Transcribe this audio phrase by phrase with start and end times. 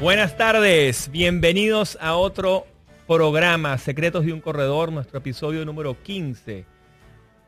[0.00, 2.66] Buenas tardes, bienvenidos a otro
[3.06, 6.64] programa Secretos de un Corredor, nuestro episodio número 15.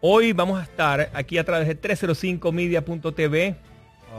[0.01, 3.57] Hoy vamos a estar aquí a través de 305media.tv.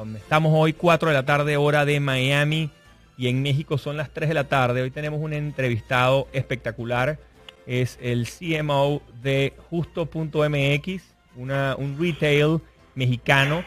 [0.02, 2.72] Um, estamos hoy 4 de la tarde hora de Miami
[3.18, 4.82] y en México son las 3 de la tarde.
[4.82, 7.20] Hoy tenemos un entrevistado espectacular.
[7.66, 11.04] Es el CMO de justo.mx,
[11.36, 12.60] un retail
[12.96, 13.64] mexicano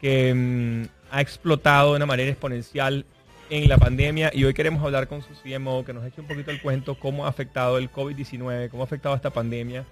[0.00, 3.04] que mm, ha explotado de una manera exponencial
[3.50, 6.50] en la pandemia y hoy queremos hablar con su CMO que nos eche un poquito
[6.50, 9.84] el cuento cómo ha afectado el COVID-19, cómo ha afectado esta pandemia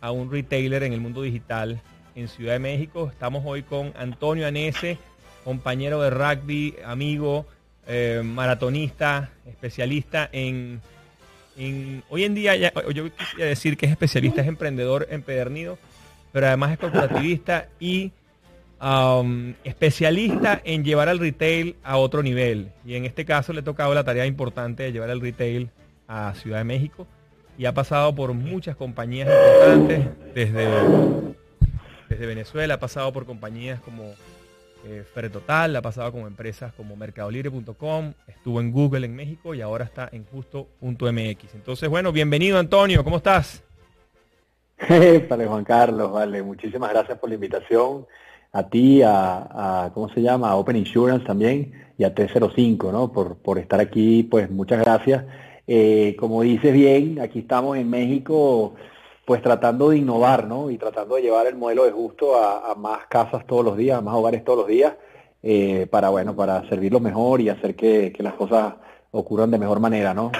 [0.00, 1.80] a un retailer en el mundo digital
[2.14, 3.08] en Ciudad de México.
[3.10, 4.98] Estamos hoy con Antonio Anese,
[5.44, 7.46] compañero de rugby, amigo,
[7.86, 10.80] eh, maratonista, especialista en,
[11.56, 15.78] Hoy en día yo quisiera decir que es especialista, es emprendedor empedernido,
[16.32, 18.12] pero además es corporativista y
[18.82, 22.72] Um, especialista en llevar al retail a otro nivel.
[22.86, 25.68] Y en este caso le ha tocado la tarea importante de llevar el retail
[26.08, 27.06] a Ciudad de México.
[27.58, 30.66] Y ha pasado por muchas compañías importantes, desde,
[32.08, 34.14] desde Venezuela, ha pasado por compañías como
[34.84, 39.84] eh, Total, ha pasado con empresas como mercadolibre.com, estuvo en Google en México y ahora
[39.84, 41.54] está en justo.mx.
[41.54, 43.62] Entonces, bueno, bienvenido Antonio, ¿cómo estás?
[45.28, 48.06] Vale, Juan Carlos, vale, muchísimas gracias por la invitación
[48.52, 50.50] a ti, a, ¿cómo se llama?
[50.50, 53.12] A Open Insurance también y a 305, ¿no?
[53.12, 55.24] Por, por estar aquí, pues muchas gracias.
[55.66, 58.74] Eh, como dices bien, aquí estamos en México,
[59.30, 60.72] pues tratando de innovar, ¿no?
[60.72, 64.00] Y tratando de llevar el modelo de justo a, más casas todos los días, a
[64.00, 64.94] más hogares todos los días,
[65.40, 68.74] eh, para, bueno, para servirlo mejor y hacer que, las cosas
[69.12, 70.32] ocurran de mejor manera, ¿no?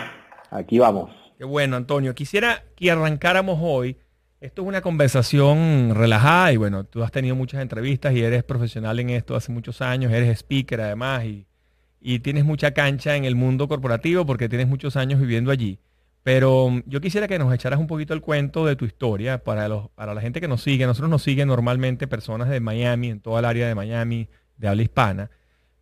[0.50, 1.08] Aquí vamos.
[1.38, 2.16] Qué bueno, Antonio.
[2.16, 3.96] Quisiera que arrancáramos hoy
[4.40, 8.98] esto es una conversación relajada y bueno, tú has tenido muchas entrevistas y eres profesional
[8.98, 13.68] en esto hace muchos años, eres speaker además y, tienes mucha cancha en el mundo
[13.68, 15.78] corporativo porque tienes muchos años viviendo allí.
[16.22, 19.68] Pero um, yo quisiera que nos echaras un poquito el cuento de tu historia para,
[19.68, 20.86] los, para la gente que nos sigue.
[20.86, 24.82] Nosotros nos siguen normalmente personas de Miami, en toda el área de Miami, de habla
[24.82, 25.30] hispana,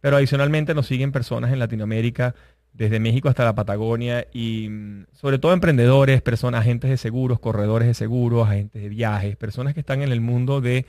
[0.00, 2.34] pero adicionalmente nos siguen personas en Latinoamérica
[2.72, 7.88] desde México hasta la Patagonia y mm, sobre todo emprendedores, personas, agentes de seguros, corredores
[7.88, 10.86] de seguros, agentes de viajes, personas que están en el mundo del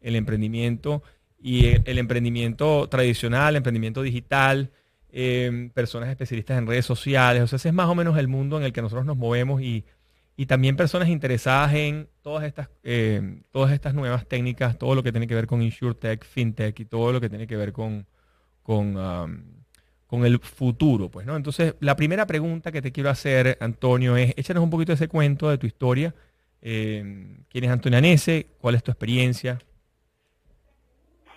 [0.00, 1.02] el emprendimiento
[1.42, 4.70] y el, emprendimiento tradicional, el emprendimiento digital,
[5.12, 8.58] em, personas especialistas en redes sociales, o sea, ese es más o menos el mundo
[8.58, 9.84] en el que nosotros nos movemos y,
[10.48, 15.28] también personas interesadas en todas estas, em, todas estas nuevas técnicas, todo lo que tiene
[15.28, 18.04] que ver con InsurTech, FinTech y todo lo que tiene que ver con,
[18.64, 18.96] con
[20.12, 21.36] con el futuro, pues, ¿no?
[21.36, 25.48] Entonces, la primera pregunta que te quiero hacer, Antonio, es échanos un poquito ese cuento
[25.48, 26.14] de tu historia.
[26.60, 28.48] Eh, ¿Quién es Antonio Anese?
[28.60, 29.58] ¿Cuál es tu experiencia?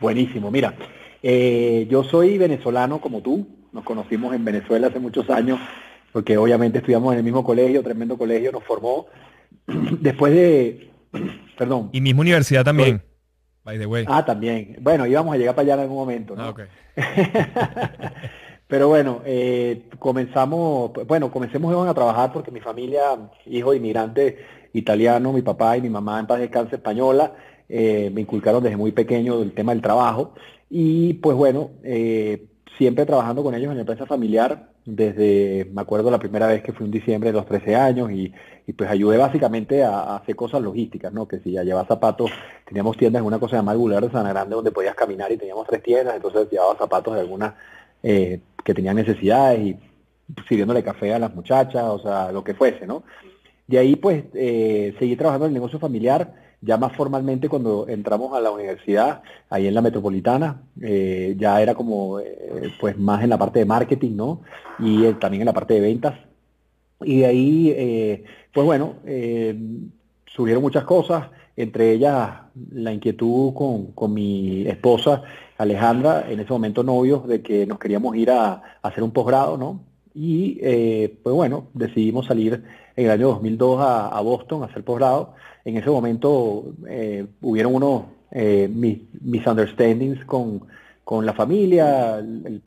[0.02, 0.76] Buenísimo, mira,
[1.24, 5.60] eh, yo soy venezolano como tú, nos conocimos en Venezuela hace muchos años,
[6.14, 9.08] porque obviamente estudiamos en el mismo colegio, tremendo colegio, nos formó.
[9.68, 10.90] Después de,
[11.58, 11.90] perdón.
[11.92, 13.02] Y misma universidad también,
[13.66, 14.06] by the way.
[14.08, 14.78] Ah, también.
[14.80, 16.44] Bueno, íbamos a llegar para allá en algún momento, ¿no?
[16.44, 16.66] Ah, okay.
[18.68, 24.38] Pero bueno, eh, comenzamos, bueno, comencemos a trabajar porque mi familia, hijo de inmigrante
[24.74, 27.34] italiano, mi papá y mi mamá en paz descanse española,
[27.68, 30.34] eh, me inculcaron desde muy pequeño el tema del trabajo
[30.70, 36.12] y pues bueno, eh, siempre trabajando con ellos en la empresa familiar, desde, me acuerdo
[36.12, 38.34] la primera vez que fui en diciembre de los 13 años y,
[38.78, 41.28] pues ayudé básicamente a, hacer cosas logísticas, ¿no?
[41.28, 42.32] Que si ya llevaba zapatos,
[42.66, 45.68] teníamos tiendas en una cosa llamada Boulevard de Sana Grande donde podías caminar y teníamos
[45.68, 47.54] tres tiendas, entonces llevaba zapatos de algunas
[48.04, 49.78] eh, que tenían necesidades y
[50.48, 53.04] sirviéndole café a las muchachas, o sea, lo que fuese, ¿no?
[53.68, 58.36] De ahí pues eh, seguí trabajando en el negocio familiar, ya más formalmente cuando entramos
[58.36, 63.30] a la universidad, ahí en la metropolitana, eh, ya era como eh, pues más en
[63.30, 64.42] la parte de marketing, ¿no?
[64.80, 66.16] Y también en la parte de ventas.
[67.02, 68.24] Y de ahí,
[68.54, 68.96] pues bueno,
[70.26, 72.30] surgieron muchas cosas, entre ellas
[72.72, 75.22] la inquietud con, con, mi esposa
[75.58, 79.58] Alejandra, en ese momento novios, de que nos queríamos ir a, a hacer un posgrado,
[79.58, 79.82] ¿no?
[80.14, 80.56] Y
[81.22, 82.64] pues bueno, decidimos salir
[82.96, 85.34] en el año 2002 a, Boston a hacer posgrado.
[85.66, 88.70] En ese momento eh, hubieron unos eh,
[89.22, 90.62] misunderstandings con,
[91.04, 92.62] con la familia, el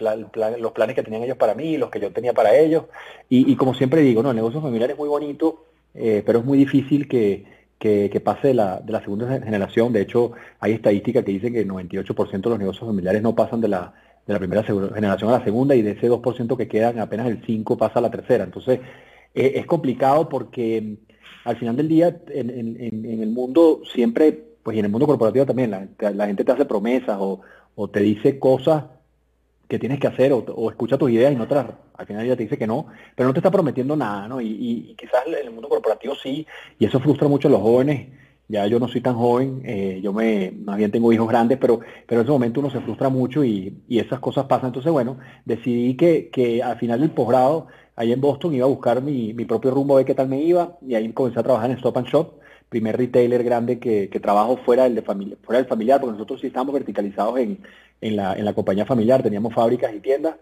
[0.58, 2.84] los planes que tenían ellos para mí, los que yo tenía para ellos.
[3.28, 5.64] Y, como siempre digo, no, el negocio familiar es muy bonito,
[5.94, 7.44] eh, pero es muy difícil que,
[7.78, 9.92] que, pase de la, de la, segunda generación.
[9.92, 13.60] De hecho, hay estadísticas que dicen que el 98% de los negocios familiares no pasan
[13.60, 13.94] de la,
[14.26, 17.42] de la primera generación a la segunda y de ese 2% que quedan, apenas el
[17.42, 18.44] 5% pasa a la tercera.
[18.44, 18.80] Entonces,
[19.34, 20.98] eh, es complicado porque
[21.44, 24.32] al final del día en, el mundo siempre,
[24.62, 27.40] pues y en el mundo corporativo también, la, gente te hace promesas o,
[27.88, 28.84] te dice cosas
[29.68, 32.44] que tienes que hacer o, escucha tus ideas y no te al final ella te
[32.44, 32.86] dice que no,
[33.16, 34.40] pero no te está prometiendo nada, ¿no?
[34.40, 36.46] Y, quizás en el mundo corporativo sí,
[36.78, 38.08] y eso frustra mucho a los jóvenes.
[38.50, 41.80] Ya yo no soy tan joven, eh, yo me, más bien tengo hijos grandes, pero,
[42.06, 44.68] pero en ese momento uno se frustra mucho y, esas cosas pasan.
[44.68, 47.66] Entonces, bueno, decidí que, que al final del posgrado
[47.98, 50.78] ahí en Boston, iba a buscar mi, propio rumbo, a ver qué tal me iba,
[50.86, 52.32] y ahí comencé a trabajar en Stop and Shop,
[52.68, 56.46] primer retailer grande que, trabajo fuera del, de familia, fuera del familiar, porque nosotros sí
[56.46, 57.58] estábamos verticalizados en,
[58.00, 60.36] la, compañía familiar, teníamos fábricas y tiendas,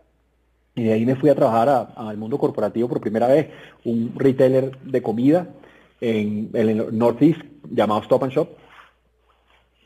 [0.75, 3.49] y de ahí me fui a trabajar al mundo corporativo por primera vez,
[3.87, 5.49] un retailer de comida
[6.03, 8.49] en, en el Northeast llamado Stop and Shop,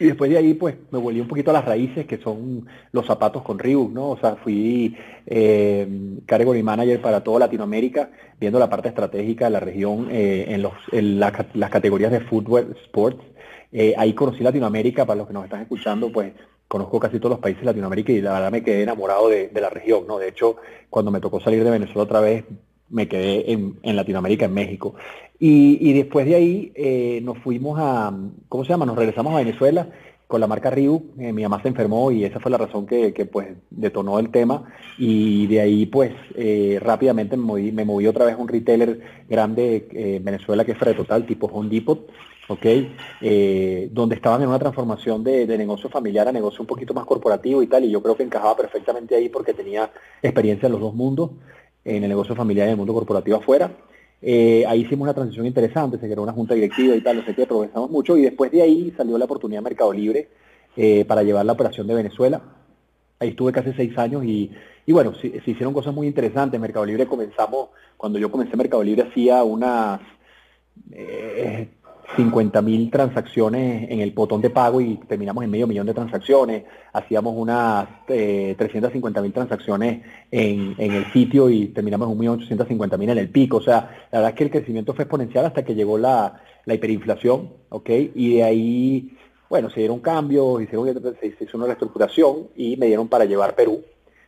[0.01, 3.05] y después de ahí, pues, me volví un poquito a las raíces, que son los
[3.05, 4.09] zapatos con Reebok, ¿no?
[4.09, 5.87] O sea, fui eh,
[6.25, 8.11] category manager para toda Latinoamérica,
[8.41, 12.69] viendo la parte estratégica de la región eh, en, los, en las categorías de footwear,
[12.87, 13.23] sports.
[13.73, 16.33] Eh, ahí conocí Latinoamérica, para los que nos están escuchando, pues,
[16.67, 19.69] conozco casi todos los países de Latinoamérica y la verdad me quedé enamorado de, la
[19.69, 20.19] región, ¿no?
[20.19, 20.57] De hecho,
[20.89, 22.45] cuando me tocó salir de Venezuela otra vez,
[22.91, 24.95] me quedé en, en Latinoamérica, en México.
[25.43, 28.13] Y, después de ahí eh, nos fuimos a,
[28.51, 28.85] ¿cómo se llama?
[28.85, 29.89] Nos regresamos a Venezuela
[30.27, 31.13] con la marca Riu.
[31.19, 34.71] Eh, mi mamá se enfermó y esa fue la razón que, pues detonó el tema.
[34.99, 39.01] Y de ahí pues eh, rápidamente me moví, me moví otra vez a un retailer
[39.31, 42.07] grande en Venezuela que es Fred Total, tipo Home Depot.
[42.49, 42.67] ¿ok?
[43.93, 47.63] donde estaban en una transformación de, de, negocio familiar a negocio un poquito más corporativo
[47.63, 49.89] y tal, y yo creo que encajaba perfectamente ahí porque tenía
[50.21, 51.31] experiencia en los dos mundos,
[51.85, 53.71] en el negocio familiar y en el mundo corporativo afuera.
[54.23, 57.35] Eh, ahí hicimos una transición interesante, se creó una junta directiva y tal, no sé
[57.35, 60.29] qué, progresamos mucho y después de ahí salió la oportunidad de Mercado Libre
[60.77, 62.43] eh, para llevar la operación de Venezuela.
[63.19, 64.51] Ahí estuve casi seis años y,
[64.89, 66.61] bueno, se, hicieron cosas muy interesantes.
[66.61, 70.01] Mercado Libre comenzamos, cuando yo comencé Mercado Libre hacía unas
[70.93, 71.69] eh,
[72.17, 76.65] 50.000 transacciones en el botón de pago y terminamos en medio millón de transacciones.
[76.93, 83.59] Hacíamos unas eh, 350.000 transacciones en, el sitio y terminamos en 1.850.000 en el pico.
[83.59, 86.75] O sea, la verdad es que el crecimiento fue exponencial hasta que llegó la, la
[86.75, 87.91] hiperinflación, ¿ok?
[88.15, 89.17] Y de ahí,
[89.49, 93.85] bueno, se dieron cambios, hicieron, se hizo una reestructuración y me dieron para llevar Perú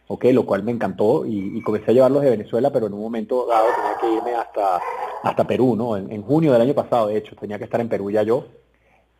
[0.08, 3.66] lo cual me encantó y, comencé a llevarlos de Venezuela, pero en un momento dado
[3.74, 4.80] tenía que irme hasta,
[5.22, 5.96] hasta Perú, ¿no?
[5.96, 8.46] En, junio del año pasado, de hecho, tenía que estar en Perú ya yo.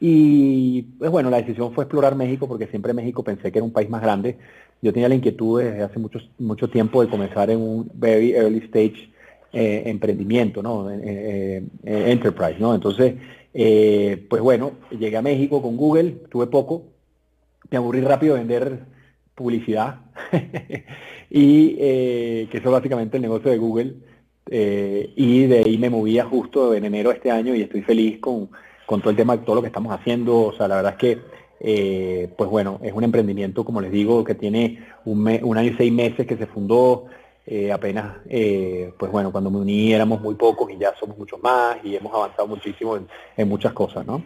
[0.01, 3.73] Y pues bueno, la decisión fue explorar México porque siempre México pensé que era un
[3.73, 4.37] país más grande.
[4.83, 8.59] Yo tenía la inquietud desde hace mucho, mucho tiempo de comenzar en un very early
[8.67, 9.13] stage
[9.53, 10.91] eh, emprendimiento, ¿no?
[10.91, 12.75] Eh, eh, enterprise, ¿no?
[12.75, 13.15] Entonces,
[13.53, 16.85] pues bueno, llegué a México con Google, tuve poco,
[17.71, 18.92] me aburrí rápido de vender
[19.35, 20.01] publicidad
[21.31, 23.95] y eh, que eso es básicamente el negocio de Google
[24.51, 28.21] eh, y de ahí me movía justo en enero de este año y estoy feliz
[28.21, 28.51] con,
[28.87, 30.43] todo el tema todo lo que estamos haciendo.
[30.43, 31.19] O sea la verdad es que
[31.61, 35.77] eh, pues bueno es un emprendimiento como les digo que tiene un, un año y
[35.77, 37.07] seis meses que se fundó
[37.73, 38.19] apenas
[38.99, 42.15] pues bueno cuando me uní éramos muy pocos y ya somos muchos más y hemos
[42.15, 44.23] avanzado muchísimo en, en muchas cosas no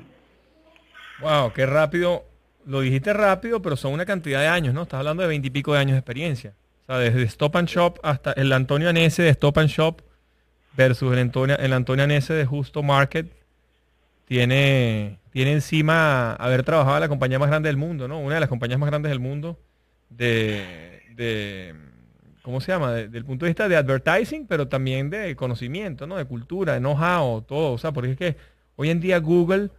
[1.23, 2.25] wow qué rápido
[2.67, 4.83] lo dijiste rápido, pero son una cantidad de años, ¿no?
[4.83, 6.53] Estás hablando de veintipico de años de experiencia.
[6.83, 10.03] O sea, desde Stop and Shop hasta el Antonio Anese de Stop and Shop
[10.77, 13.33] versus el Antonio, el Antonio Anese de Justo Market,
[14.27, 18.19] tiene, tiene encima haber trabajado en la compañía más grande del mundo, ¿no?
[18.19, 19.59] Una de las compañías más grandes del mundo
[20.11, 21.75] de,
[22.43, 22.93] ¿cómo se llama?
[22.93, 26.17] del punto de vista de advertising, pero también de conocimiento, ¿no?
[26.17, 27.75] De cultura, de know-how, todo.
[27.75, 28.37] O sea, porque es que
[28.75, 29.71] hoy en día Google,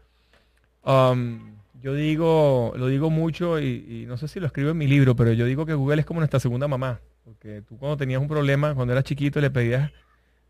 [0.84, 5.16] um, yo digo, lo digo mucho y, no sé si lo escribo en mi libro,
[5.16, 7.00] pero yo digo que Google es como nuestra segunda mamá.
[7.24, 9.92] Porque tú cuando tenías un problema, cuando eras chiquito, le pedías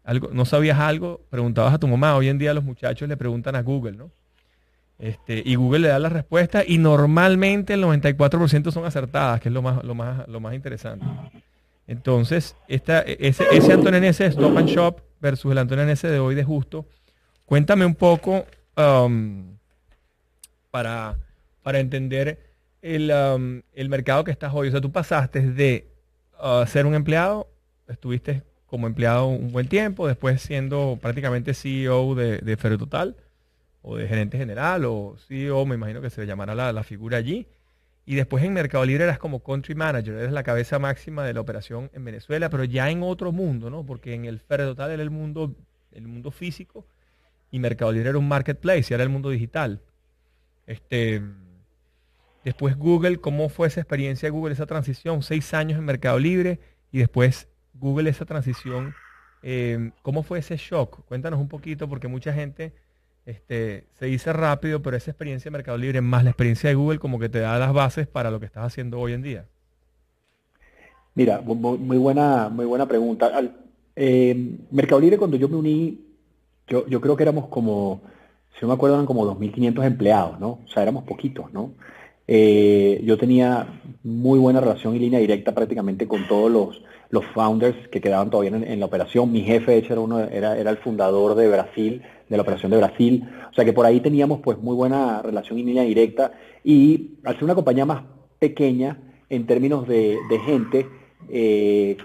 [0.04, 2.16] algo, no sabías algo, preguntabas a tu mamá.
[2.16, 4.12] Hoy en día los muchachos le preguntan a Google, ¿no?
[5.00, 9.54] Este, y Google le da la respuesta y normalmente el 94% son acertadas, que es
[9.54, 11.06] lo más, lo más, lo más interesante.
[11.86, 16.36] Entonces, esta, ese, ese Antonio NS Stop and Shop versus el Antonio NS de hoy
[16.36, 16.86] de Justo,
[17.46, 19.57] cuéntame un poco um,
[20.72, 21.18] para,
[21.64, 22.40] para entender
[22.82, 24.70] el, um, el, mercado que estás hoy.
[24.70, 25.88] O sea, tú pasaste de
[26.42, 27.50] uh, ser un empleado,
[27.88, 33.16] estuviste como empleado un buen tiempo, después siendo prácticamente CEO de, de Total
[33.82, 37.48] o de gerente general o CEO, me imagino que se llamará la, la figura allí.
[38.06, 41.42] Y después en Mercado Libre eras como country manager, eres la cabeza máxima de la
[41.42, 43.86] operación en Venezuela, pero ya en otro mundo, ¿no?
[43.86, 45.54] Porque en el Total era el mundo,
[45.92, 46.86] el mundo físico
[47.52, 49.82] y Mercado Libre era un marketplace, y era el mundo digital.
[50.68, 51.22] Este,
[52.44, 55.24] después Google, ¿cómo fue esa experiencia de Google, esa transición?
[55.24, 56.60] Seis años en Mercado Libre
[56.92, 58.94] y después Google esa transición.
[59.42, 61.06] Eh, ¿Cómo fue ese shock?
[61.06, 62.74] Cuéntanos un poquito porque mucha gente
[63.26, 67.00] este, se dice rápido, pero esa experiencia de Mercado Libre más la experiencia de Google
[67.00, 69.46] como que te da las bases para lo que estás haciendo hoy en día.
[71.14, 73.32] Mira, muy buena, muy buena pregunta.
[73.96, 76.00] Eh, Mercado Libre cuando yo me uní,
[76.68, 78.02] yo, yo creo que éramos como,
[78.58, 80.60] si no me acuerdo, eran como 2.500 empleados, ¿no?
[80.66, 81.72] O sea, éramos poquitos, ¿no?
[82.28, 87.88] Eh, yo tenía muy buena relación y línea directa prácticamente con todos los, los founders
[87.88, 89.32] que quedaban todavía en, la operación.
[89.32, 92.72] Mi jefe, de hecho, era, uno, era, era el fundador de Brasil, de la operación
[92.72, 93.30] de Brasil.
[93.50, 96.34] O sea que por ahí teníamos pues muy buena relación y línea directa.
[96.64, 98.04] Y al ser una compañía más
[98.40, 98.98] pequeña
[99.30, 100.88] en términos de, gente,
[101.30, 101.98] eh,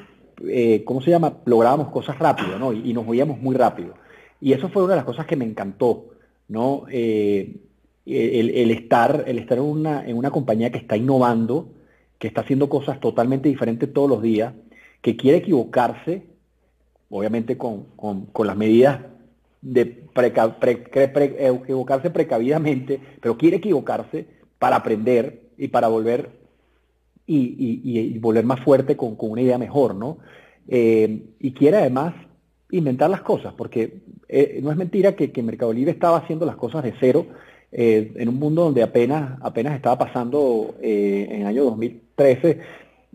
[0.46, 1.38] eh, ¿cómo se llama?
[1.44, 2.72] Lográbamos cosas rápido, ¿no?
[2.72, 3.94] Y, nos movíamos muy rápido.
[4.40, 6.06] Y eso fue una de las cosas que me encantó,
[6.52, 6.84] ¿no?
[6.90, 7.56] Eh,
[8.04, 11.72] el, estar, el estar en, una, en una compañía que está innovando,
[12.18, 14.54] que está haciendo cosas totalmente diferentes todos los días,
[15.00, 16.22] que quiere equivocarse,
[17.10, 19.00] obviamente con, con las medidas
[19.62, 20.04] de
[20.94, 24.26] equivocarse precavidamente, pero quiere equivocarse
[24.58, 26.42] para aprender y para volver
[27.26, 30.18] y, volver más fuerte con, una idea mejor, ¿no?
[30.68, 32.14] Eh, y quiere además
[32.72, 36.56] inventar las cosas, porque eh, no es mentira que, que, Mercado Libre estaba haciendo las
[36.56, 37.26] cosas de cero
[37.70, 42.58] eh, en un mundo donde apenas, apenas estaba pasando en el año 2013,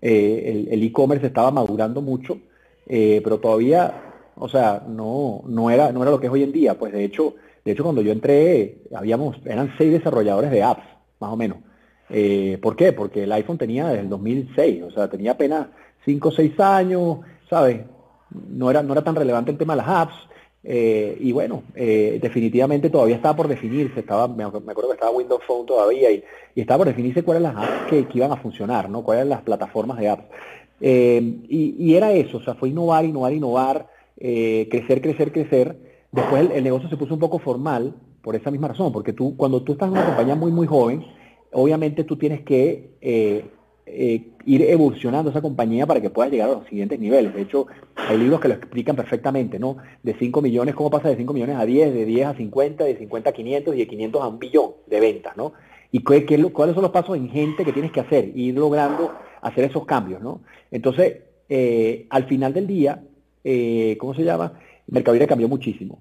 [0.01, 2.39] el e-commerce estaba madurando mucho,
[2.87, 4.07] pero todavía
[4.39, 6.75] o sea, no, no, era, no era lo que es hoy en día.
[6.75, 7.35] Pues de hecho,
[7.65, 10.83] de hecho cuando yo entré, habíamos, eran seis desarrolladores de apps,
[11.19, 11.57] más o menos.
[12.09, 12.93] Eh, ¿Por qué?
[12.93, 15.67] Porque el iPhone tenía desde el 2006, o sea, tenía apenas
[16.05, 17.81] cinco o seis años, ¿sabes?
[18.31, 20.15] No era, no era tan relevante el tema de las apps.
[20.63, 25.41] Eh, y bueno, eh, definitivamente todavía estaba por definirse, estaba, me, acuerdo que estaba Windows
[25.47, 26.23] Phone todavía y,
[26.55, 29.03] estaba por definirse cuáles eran las apps que, iban a funcionar, ¿no?
[29.03, 30.23] Cuáles eran las plataformas de apps.
[30.81, 33.97] y, y, era eso, o sea, fue innovar, innovar, innovar.
[34.19, 35.77] Eh, crecer, crecer, crecer.
[36.11, 39.61] Después el, negocio se puso un poco formal por esa misma razón, porque tú, cuando
[39.61, 41.05] tú estás en una compañía muy, muy joven,
[41.51, 43.45] obviamente tú tienes que eh,
[43.85, 47.33] eh, ir evolucionando esa compañía para que puedas llegar a los siguientes niveles.
[47.33, 49.75] De hecho, hay libros que lo explican perfectamente, ¿no?
[50.01, 52.97] De 5 millones, cómo pasa de 5 millones a 10, de 10 a 50, de
[52.97, 55.51] 50 a 500 y de 500 a un billón de ventas, ¿no?
[55.91, 59.65] Y qué, cuáles son los pasos en gente que tienes que hacer, ir logrando hacer
[59.65, 60.39] esos cambios, ¿no?
[60.71, 61.17] Entonces,
[62.09, 63.03] al final del día,
[63.43, 64.53] eh, ¿cómo se llama?
[64.87, 65.99] Mercado cambió muchísimo.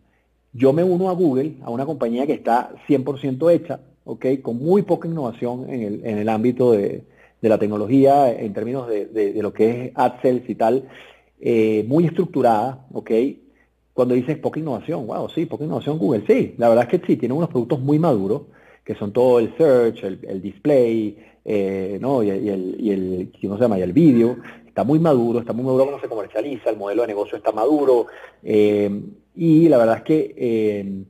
[0.53, 4.26] Yo me uno a Google, a una compañía que está 100% hecha, ¿ok?
[4.41, 7.03] Con muy poca innovación en el, en el ámbito de,
[7.43, 10.88] la tecnología, en términos de, lo que es AdSales y tal,
[11.40, 13.11] eh, muy estructurada, ¿ok?
[13.93, 17.16] Cuando dices poca innovación, wow, sí, poca innovación Google, sí, la verdad es que sí,
[17.16, 18.43] tiene unos productos muy maduros,
[18.85, 22.23] que son todo el search, el, display, eh, ¿no?
[22.23, 23.78] Y, el, y el, ¿cómo se llama?
[23.78, 24.37] Y el vídeo,
[24.76, 28.09] está muy maduro, está muy maduro cuando se comercializa, el modelo de negocio está maduro,
[28.43, 28.90] eh,
[29.35, 31.05] y la verdad es que eh,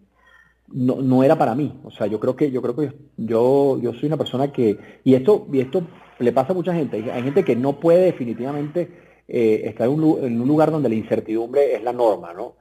[0.68, 1.73] no, era para mí.
[1.85, 5.14] O sea, yo creo que, yo creo que yo, yo soy una persona que, y
[5.14, 5.83] esto, y esto
[6.18, 8.88] le pasa a mucha gente, hay gente que no puede definitivamente
[9.28, 12.54] eh, estar en un, lugar donde la incertidumbre es la norma, ¿no?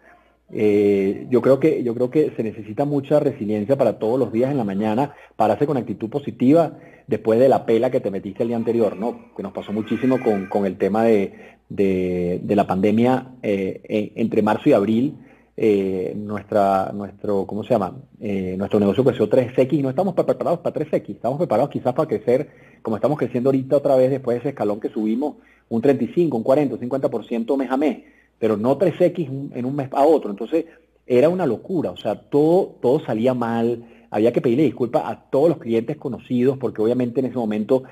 [0.47, 4.57] yo creo que yo creo que se necesita mucha resiliencia para todos los días en
[4.57, 8.57] la mañana, pararse con actitud positiva después de la pela que te metiste el día
[8.57, 9.33] anterior, ¿no?
[9.35, 10.19] Que nos pasó muchísimo
[10.49, 15.17] con, el tema de, la pandemia eh, entre marzo y abril.
[15.57, 17.95] Eh, nuestra, nuestro, ¿cómo se llama?
[18.19, 22.09] Eh, nuestro negocio creció 3X y no estamos preparados para 3X, estamos preparados quizás para
[22.09, 22.49] crecer
[22.85, 25.37] como estamos creciendo ahorita otra vez después de ese escalón que subimos,
[25.69, 28.03] un 35, un 40, un 50% mes a mes,
[28.37, 30.29] pero no 3X en un mes a otro.
[30.29, 30.65] Entonces,
[31.07, 35.49] era una locura, o sea, todo, todo salía mal, había que pedirle disculpas a todos
[35.49, 37.85] los clientes conocidos, porque obviamente en ese momento,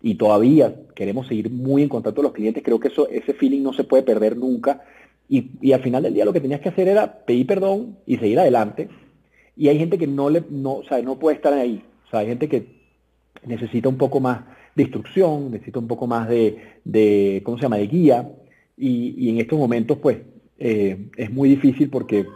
[0.00, 3.64] y todavía queremos seguir muy en contacto con los clientes, creo que eso, ese feeling
[3.64, 4.80] no se puede perder nunca.
[5.28, 8.38] Y, al final del día lo que tenías que hacer era pedir perdón y seguir
[8.38, 8.90] adelante.
[9.56, 11.82] Y hay gente que no le, no, o sea, no puede estar ahí.
[12.06, 12.76] O sea, hay gente que
[13.46, 14.40] necesita un poco más
[14.74, 18.30] de instrucción, necesita un poco más de, de ¿cómo se llama?, de guía.
[18.76, 20.18] Y, en estos momentos, pues,
[20.58, 22.26] eh, es muy difícil porque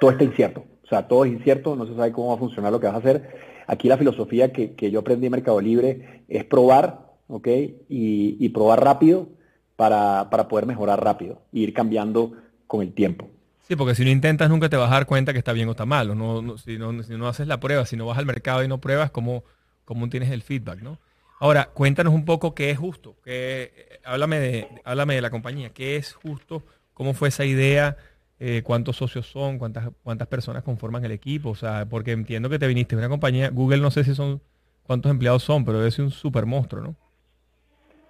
[0.00, 0.64] todo está incierto.
[0.84, 2.94] O sea, todo es incierto, no se sabe cómo va a funcionar lo que vas
[2.94, 3.28] a hacer.
[3.66, 7.48] Aquí la filosofía que, yo aprendí en Mercado Libre es probar, ¿ok?
[7.88, 9.28] Y, probar rápido
[9.76, 12.32] para, poder mejorar rápido e ir cambiando
[12.66, 13.28] con el tiempo.
[13.62, 15.72] Sí, porque si no intentas nunca te vas a dar cuenta que está bien o
[15.72, 16.16] está mal.
[16.16, 18.80] No, si, no, si, no, haces la prueba, si no vas al mercado y no
[18.80, 19.44] pruebas, ¿cómo,
[19.88, 20.82] cómo tienes el feedback?
[20.82, 20.98] ¿no?
[21.40, 23.16] Ahora, cuéntanos un poco qué es justo.
[23.24, 25.70] Qué, háblame, de, háblame de la compañía.
[25.70, 26.62] ¿Qué es justo?
[26.92, 27.96] ¿Cómo fue esa idea?
[28.38, 32.58] Eh, cuántos socios son, cuántas, cuántas personas conforman el equipo, o sea, porque entiendo que
[32.58, 34.40] te viniste de una compañía, Google no sé si son
[34.84, 36.94] cuántos empleados son, pero debe ser un super monstruo, ¿no?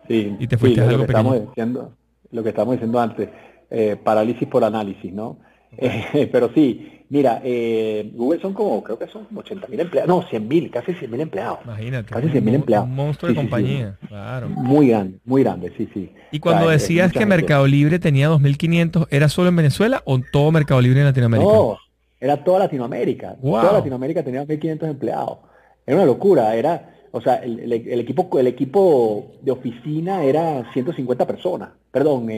[0.07, 1.95] Sí, y te fuiste lo que estamos diciendo,
[2.31, 3.31] lo que estamos diciendo antes,
[3.71, 5.39] eh, parálisis por análisis, ¿no?
[6.33, 10.47] pero sí, Mira, eh, Google son como, creo que son 80 mil empleados, no, 100
[10.47, 11.61] mil, casi 100 mil empleados.
[11.65, 12.13] Imagínate.
[12.13, 12.87] Casi 100 mil empleados.
[12.87, 14.51] Un monstruo de compañía, claro.
[14.51, 16.13] Muy grande, muy grande, sí, sí.
[16.33, 20.83] Y cuando decías que Mercado Libre tenía 2.500, ¿era solo en Venezuela o todo Mercado
[20.83, 21.51] Libre en Latinoamérica?
[21.51, 21.79] No,
[22.21, 23.37] era toda Latinoamérica.
[23.41, 25.39] Toda Latinoamérica tenía 2.500 empleados.
[25.87, 31.71] Era una locura, era o sea, el, equipo, el equipo de oficina era 150 personas,
[31.91, 32.29] perdón,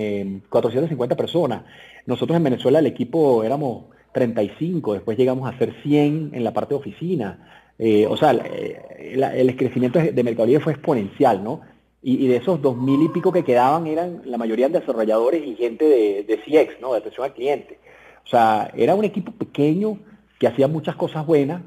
[0.48, 1.62] 450 eh, personas.
[2.06, 6.74] Nosotros en Venezuela el equipo éramos 35, después llegamos a ser 100 en la parte
[6.74, 7.72] de oficina.
[7.78, 11.60] Eh, o sea, eh, el, crecimiento de Mercado Libre fue exponencial, ¿no?
[12.02, 15.84] Y, de esos dos mil y pico que quedaban eran la mayoría desarrolladores y gente
[15.84, 16.92] de, de CX, ¿no?
[16.92, 17.78] De atención al cliente.
[18.24, 19.98] O sea, era un equipo pequeño
[20.38, 21.62] que hacía muchas cosas buenas,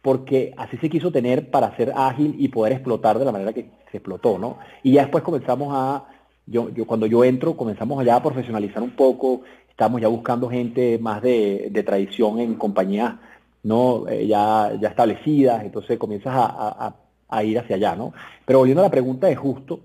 [0.00, 3.70] porque así se quiso tener para ser ágil y poder explotar de la manera que
[3.90, 4.58] se explotó, ¿no?
[4.82, 6.06] Y ya después comenzamos a,
[6.46, 9.42] yo, yo cuando yo entro, comenzamos ya a profesionalizar un poco,
[9.76, 13.16] estamos ya buscando gente más de, tradición en compañías
[13.62, 14.08] ¿no?
[14.08, 16.94] Eh, ya, ya establecidas, entonces comienzas a,
[17.44, 18.14] ir hacia allá, ¿no?
[18.46, 19.80] Pero volviendo a la pregunta de Justo,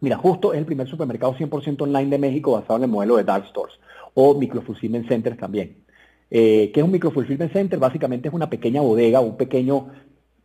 [0.00, 3.24] mira, Justo es el primer supermercado 100% online de México basado en el modelo de
[3.24, 3.74] Dark Stores
[4.14, 5.76] o Microfulfillment Centers también.
[6.30, 7.78] Eh, ¿Qué es un Microfulfillment Center?
[7.78, 9.88] Básicamente es una pequeña bodega, un pequeño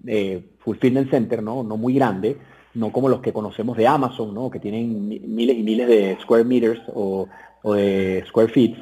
[0.05, 1.63] eh, fulfillment center, ¿no?
[1.63, 2.37] No muy grande,
[2.75, 4.49] no como los que conocemos de Amazon, ¿no?
[4.49, 7.27] Que tienen miles y miles de square meters o,
[7.63, 8.75] de square feet,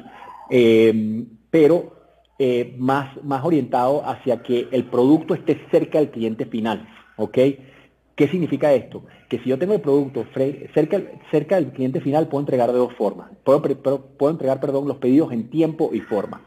[0.50, 1.94] eh, pero
[2.38, 7.38] eh, más, más orientado hacia que el producto esté cerca del cliente final, ¿ok?
[8.14, 9.04] ¿Qué significa esto?
[9.28, 12.92] Que si yo tengo el producto cerca, cerca del cliente final, puedo entregar de dos
[12.94, 13.30] formas.
[13.42, 16.42] Puedo, puedo entregar, perdón, los pedidos en tiempo y forma.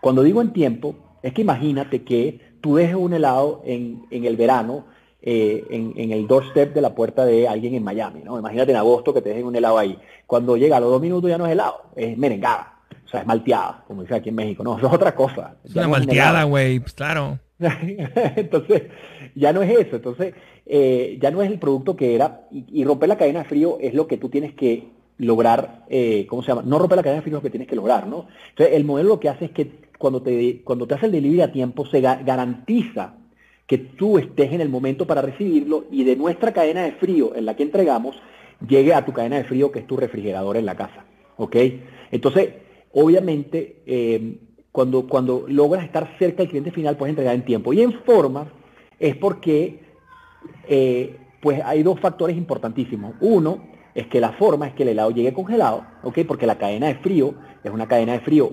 [0.00, 4.36] Cuando digo en tiempo, es que imagínate que tú dejes un helado en, en el
[4.36, 4.86] verano
[5.22, 8.38] eh, en, el doorstep de la puerta de alguien en Miami, ¿no?
[8.38, 9.98] Imagínate en agosto que te dejen un helado ahí.
[10.26, 12.80] Cuando llega a los dos minutos ya no es helado, es merengada.
[13.04, 14.62] O sea, es malteada, como dice aquí en México.
[14.62, 15.56] No, eso es otra cosa.
[15.64, 17.38] Es una malteada, güey, pues, claro.
[17.58, 18.84] Entonces,
[19.34, 19.96] ya no es eso.
[19.96, 22.46] Entonces, eh, ya no es el producto que era.
[22.50, 26.42] Y, romper la cadena de frío es lo que tú tienes que lograr, eh, ¿cómo
[26.42, 26.62] se llama?
[26.64, 28.28] No romper la cadena de frío es lo que tienes que lograr, ¿no?
[28.50, 31.42] Entonces, el modelo lo que hace es que cuando te, cuando te hace el delivery
[31.42, 33.16] a tiempo, se garantiza
[33.70, 37.46] que tú estés en el momento para recibirlo y de nuestra cadena de frío en
[37.46, 38.20] la que entregamos,
[38.66, 41.04] llegue a tu cadena de frío que es tu refrigerador en la casa.
[41.36, 41.54] ¿Ok?
[42.10, 42.48] Entonces,
[42.92, 44.40] obviamente, eh,
[44.72, 47.72] cuando, cuando logras estar cerca del cliente final, puedes entregar en tiempo.
[47.72, 48.52] Y en forma
[48.98, 49.78] es porque
[50.66, 53.14] eh, pues hay dos factores importantísimos.
[53.20, 56.18] Uno es que la forma es que el helado llegue congelado, ¿ok?
[56.26, 58.52] Porque la cadena de frío es una cadena de frío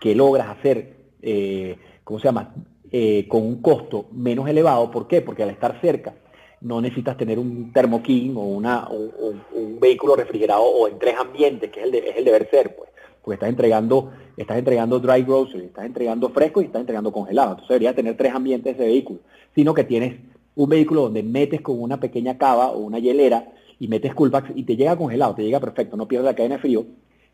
[0.00, 2.56] que logras hacer, eh, ¿cómo se llama?
[2.90, 4.90] Eh, con un costo menos elevado.
[4.90, 5.20] ¿Por qué?
[5.20, 6.14] Porque al estar cerca
[6.62, 11.80] no necesitas tener un termoquín o una, un, vehículo refrigerado o en tres ambientes, que
[11.80, 12.90] es el, es el deber ser, pues.
[13.22, 17.50] Porque estás entregando, estás entregando dry grocery, estás entregando fresco y estás entregando congelado.
[17.50, 19.20] Entonces deberías tener tres ambientes de vehículo.
[19.54, 20.16] Sino que tienes
[20.54, 24.64] un vehículo donde metes con una pequeña cava o una hielera y metes coolpacks y
[24.64, 26.86] te llega congelado, te llega perfecto, no pierdes la cadena de frío.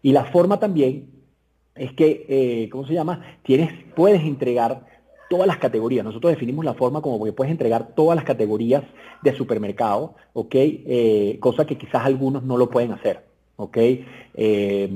[0.02, 1.10] Y la forma también
[1.74, 3.22] es que, eh, ¿cómo se llama?
[3.42, 4.84] Tienes, puedes entregar
[5.28, 6.04] todas las categorías.
[6.04, 8.82] Nosotros definimos la forma como que puedes entregar todas las categorías
[9.22, 10.54] de supermercado, ¿ok?
[10.54, 13.24] Eh, cosa que quizás algunos no lo pueden hacer,
[13.56, 13.76] ¿ok?
[14.34, 14.88] Eh,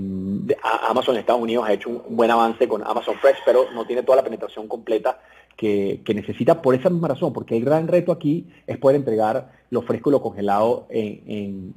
[0.89, 4.03] Amazon en Estados Unidos ha hecho un buen avance con Amazon Fresh, pero no tiene
[4.03, 5.19] toda la penetración completa
[5.59, 9.83] que, necesita por esa misma razón, porque el gran reto aquí es poder entregar lo
[9.83, 11.75] fresco y lo congelado en,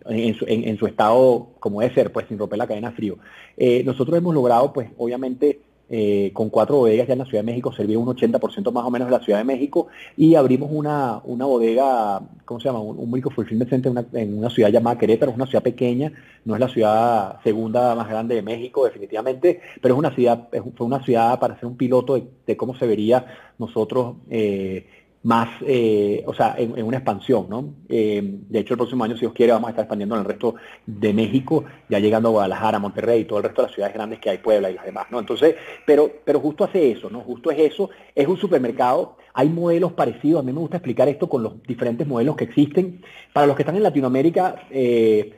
[0.77, 3.17] su, estado como debe ser, pues sin romper la cadena frío.
[3.57, 5.59] Eh, nosotros hemos logrado, pues obviamente,
[5.93, 8.89] eh, con cuatro bodegas ya en la Ciudad de México, servía un 80% más o
[8.89, 12.79] menos de la Ciudad de México y abrimos una, una bodega, ¿cómo se llama?
[12.79, 16.13] Un, un microfulfillment center en una, ciudad llamada Querétaro, es una ciudad pequeña,
[16.45, 20.87] no es la ciudad segunda más grande de México definitivamente, pero es una ciudad, fue
[20.87, 23.25] una ciudad para hacer un piloto de, cómo se vería
[23.59, 24.87] nosotros eh,
[25.23, 27.75] más, eh, o sea, en, una expansión, ¿no?
[27.87, 30.27] Eh, de hecho, el próximo año, si Dios quiere, vamos a estar expandiendo en el
[30.27, 30.55] resto
[30.85, 34.19] de México, ya llegando a Guadalajara, Monterrey y todo el resto de las ciudades grandes
[34.19, 35.19] que hay, Puebla y las demás, ¿no?
[35.19, 35.55] Entonces,
[35.85, 37.21] pero, pero justo hace eso, ¿no?
[37.21, 41.29] Justo es eso, es un supermercado, hay modelos parecidos, a mí me gusta explicar esto
[41.29, 43.01] con los diferentes modelos que existen.
[43.31, 45.33] Para los que están en Latinoamérica, eh,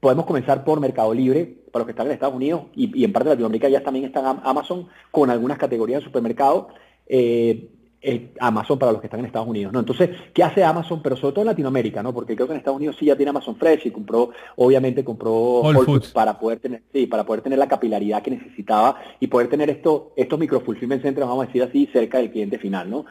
[0.00, 3.28] podemos comenzar por Mercado Libre, para los que están en Estados Unidos y, en parte
[3.28, 6.68] de Latinoamérica ya también están Amazon con algunas categorías de supermercado.
[7.06, 7.68] Eh,
[8.38, 9.80] Amazon para los que están en Estados Unidos, ¿no?
[9.80, 11.00] Entonces, ¿qué hace Amazon?
[11.02, 12.12] Pero sobre todo en Latinoamérica, ¿no?
[12.12, 15.32] Porque creo que en Estados Unidos sí ya tiene Amazon Fresh y compró, obviamente compró
[15.60, 19.48] Whole Foods para poder tener, sí, para poder tener la capilaridad que necesitaba y poder
[19.48, 23.06] tener esto, estos microfulfillment centers, vamos a decir así, cerca del cliente final, ¿no?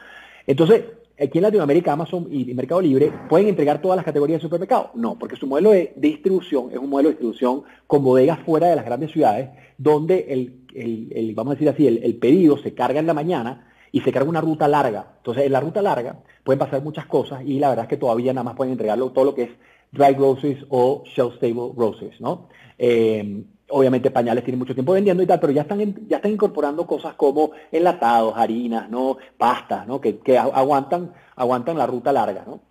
[0.46, 0.84] Entonces,
[1.20, 4.90] aquí en Latinoamérica, Amazon y Mercado Libre pueden entregar todas las categorías de supermercado.
[4.94, 8.76] No, porque su modelo de distribución es un modelo de distribución con bodegas fuera de
[8.76, 10.26] las grandes ciudades, donde
[10.74, 14.28] el, vamos a decir así, el pedido se carga en la mañana y se carga
[14.28, 15.06] una ruta larga.
[15.18, 18.32] Entonces, en la ruta larga pueden pasar muchas cosas y la verdad es que todavía
[18.32, 19.50] nada más pueden entregarlo todo lo que es
[19.92, 22.48] dry groceries o shelf stable groceries, ¿no?
[22.76, 26.88] Eh, obviamente pañales tienen mucho tiempo vendiendo y tal, pero ya están, ya están incorporando
[26.88, 29.16] cosas como enlatados, harinas, ¿no?
[29.38, 30.00] Pastas, ¿no?
[30.00, 32.62] Que, aguantan, aguantan la ruta larga, ¿no?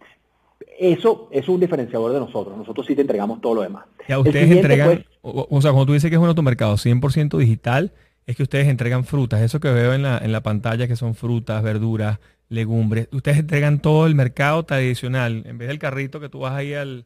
[0.77, 2.57] Eso es un diferenciador de nosotros.
[2.57, 3.85] Nosotros sí te entregamos todo lo demás.
[4.09, 7.93] Ya ustedes entregan, pues, o, sea, cuando tú dices que es un automercado 100% digital,
[8.25, 9.41] es que ustedes entregan frutas.
[9.41, 13.07] Eso que veo en la, en la pantalla que son frutas, verduras, legumbres.
[13.11, 15.43] Ustedes entregan todo el mercado tradicional.
[15.45, 17.05] En vez del carrito que tú vas ahí al,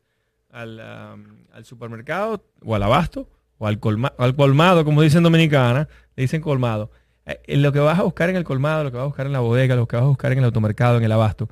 [0.52, 3.80] al, al supermercado o al abasto o al,
[4.18, 6.92] al colmado, como dicen dominicana, le dicen colmado.
[7.26, 9.34] Eh, lo que vas a buscar en el colmado, lo que vas a buscar en
[9.34, 11.50] la bodega, lo que vas a buscar en el automercado, en el abasto,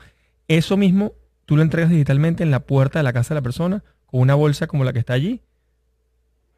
[0.47, 1.13] eso mismo
[1.45, 4.35] tú lo entregas digitalmente en la puerta de la casa de la persona con una
[4.35, 5.41] bolsa como la que está allí.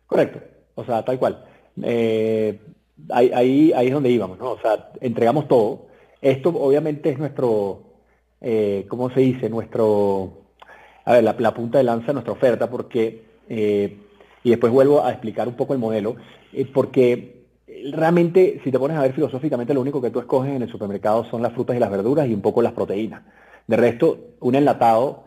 [0.05, 0.41] Correcto,
[0.75, 1.43] o sea, tal cual.
[1.83, 2.59] Eh,
[3.09, 4.51] ahí, ahí, ahí es donde íbamos, ¿no?
[4.51, 5.87] O sea, entregamos todo.
[6.21, 7.83] Esto obviamente es nuestro,
[8.41, 9.49] eh, ¿cómo se dice?
[9.49, 10.33] Nuestro,
[11.05, 13.97] a ver, la, punta de lanza de nuestra oferta, porque, eh,
[14.43, 16.15] y después vuelvo a explicar un poco el modelo,
[16.53, 17.45] eh, porque
[17.91, 21.25] realmente, si te pones a ver filosóficamente, lo único que tú escoges en el supermercado
[21.25, 23.23] son las frutas y las verduras y un poco las proteínas.
[23.67, 25.25] De resto, un enlatado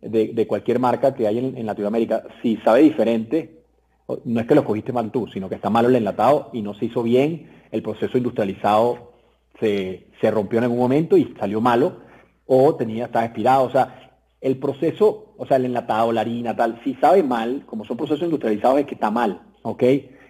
[0.00, 3.57] de, cualquier marca que hay en Latinoamérica, si sabe diferente,
[4.24, 6.74] no es que lo cogiste mal tú, sino que está malo el enlatado y no
[6.74, 9.12] se hizo bien, el proceso industrializado
[9.60, 11.96] se, rompió en algún momento y salió malo,
[12.46, 16.80] o tenía, estaba expirado, o sea, el proceso, o sea, el enlatado, la harina, tal,
[16.84, 19.82] si sabe mal, como son procesos industrializados, es que está mal, ¿ok?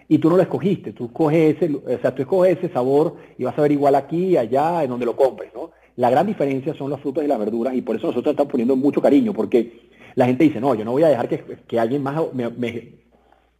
[0.09, 3.43] Y tú no lo escogiste, tú coges ese, o sea, tú escoges ese sabor y
[3.43, 5.71] vas a ver igual aquí, allá, en donde lo compres, ¿no?
[5.95, 8.75] La gran diferencia son los frutos y las verduras y por eso nosotros estamos poniendo
[8.75, 12.21] mucho cariño, porque la gente dice, no, yo no voy a dejar que, alguien más
[12.33, 12.99] me,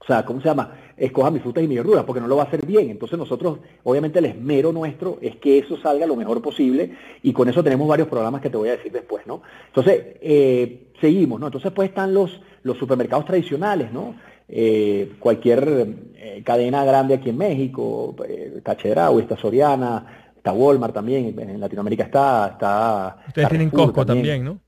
[0.02, 0.76] o sea, ¿cómo se llama?
[0.96, 2.90] Escoja mis frutas y mis verduras, porque no lo va a hacer bien.
[2.90, 7.50] Entonces nosotros, obviamente el esmero nuestro es que eso salga lo mejor posible y con
[7.50, 9.42] eso tenemos varios programas que te voy a decir después, ¿no?
[9.68, 11.48] Entonces, eh, seguimos, ¿no?
[11.48, 14.16] Entonces pues están los, los supermercados tradicionales, ¿no?
[14.48, 18.62] Eh, cualquier eh, cadena grande aquí en México, eh,
[19.10, 23.18] o esta Soriana, está Walmart también, en Latinoamérica está, está...
[23.28, 24.60] Ustedes tienen Costco también, ¿no?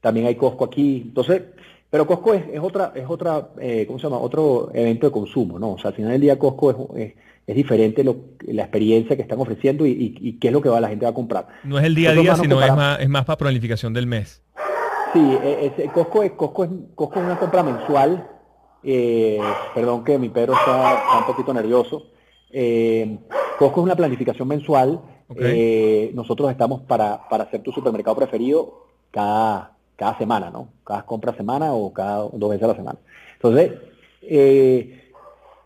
[0.00, 1.04] También hay Costco aquí.
[1.06, 1.42] Entonces,
[1.90, 4.18] pero Costco es, es otra, es otra eh, ¿cómo se llama?
[4.18, 5.72] Otro evento de consumo, ¿no?
[5.72, 7.14] O sea, al final del día Costco es,
[7.46, 10.88] es, diferente lo, la experiencia que están ofreciendo y, qué es lo que va, la
[10.88, 11.48] gente va a comprar.
[11.64, 14.42] No es el día a día, sino es más, es más para planificación del mes.
[15.12, 18.28] Sí, es, Costco, es, Costco, es, Costco es una compra mensual.
[18.82, 19.40] Eh,
[19.74, 22.10] perdón que mi perro está, un poquito nervioso.
[22.50, 23.18] Eh,
[23.58, 25.00] Costco es una planificación mensual.
[25.36, 30.68] Eh, nosotros estamos para, para hacer tu supermercado preferido cada cada semana, ¿no?
[30.84, 32.98] Cada compra semana o cada dos veces a la semana.
[33.34, 33.72] Entonces,
[34.22, 35.10] eh,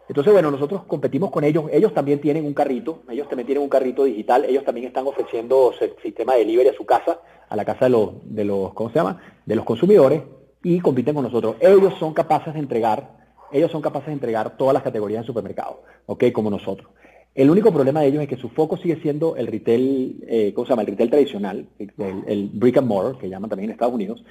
[0.08, 1.66] entonces, bueno, nosotros competimos con ellos.
[1.70, 5.74] Ellos también tienen un carrito, ellos también tienen un carrito digital, ellos también están ofreciendo
[6.02, 8.96] sistema de delivery a su casa, a la casa de los, de los, ¿cómo se
[8.96, 9.20] llama?
[9.44, 10.22] De los consumidores
[10.62, 11.56] y compiten con nosotros.
[11.60, 13.10] Ellos son capaces de entregar,
[13.52, 16.24] ellos son capaces de entregar todas las categorías de supermercado, ¿ok?
[16.32, 16.88] Como nosotros.
[17.34, 20.66] El único problema de ellos es que su foco sigue siendo el retail, eh, ¿cómo
[20.66, 20.82] se llama?
[20.82, 24.22] El retail tradicional, el, brick and mortar, que llaman también en Estados Unidos.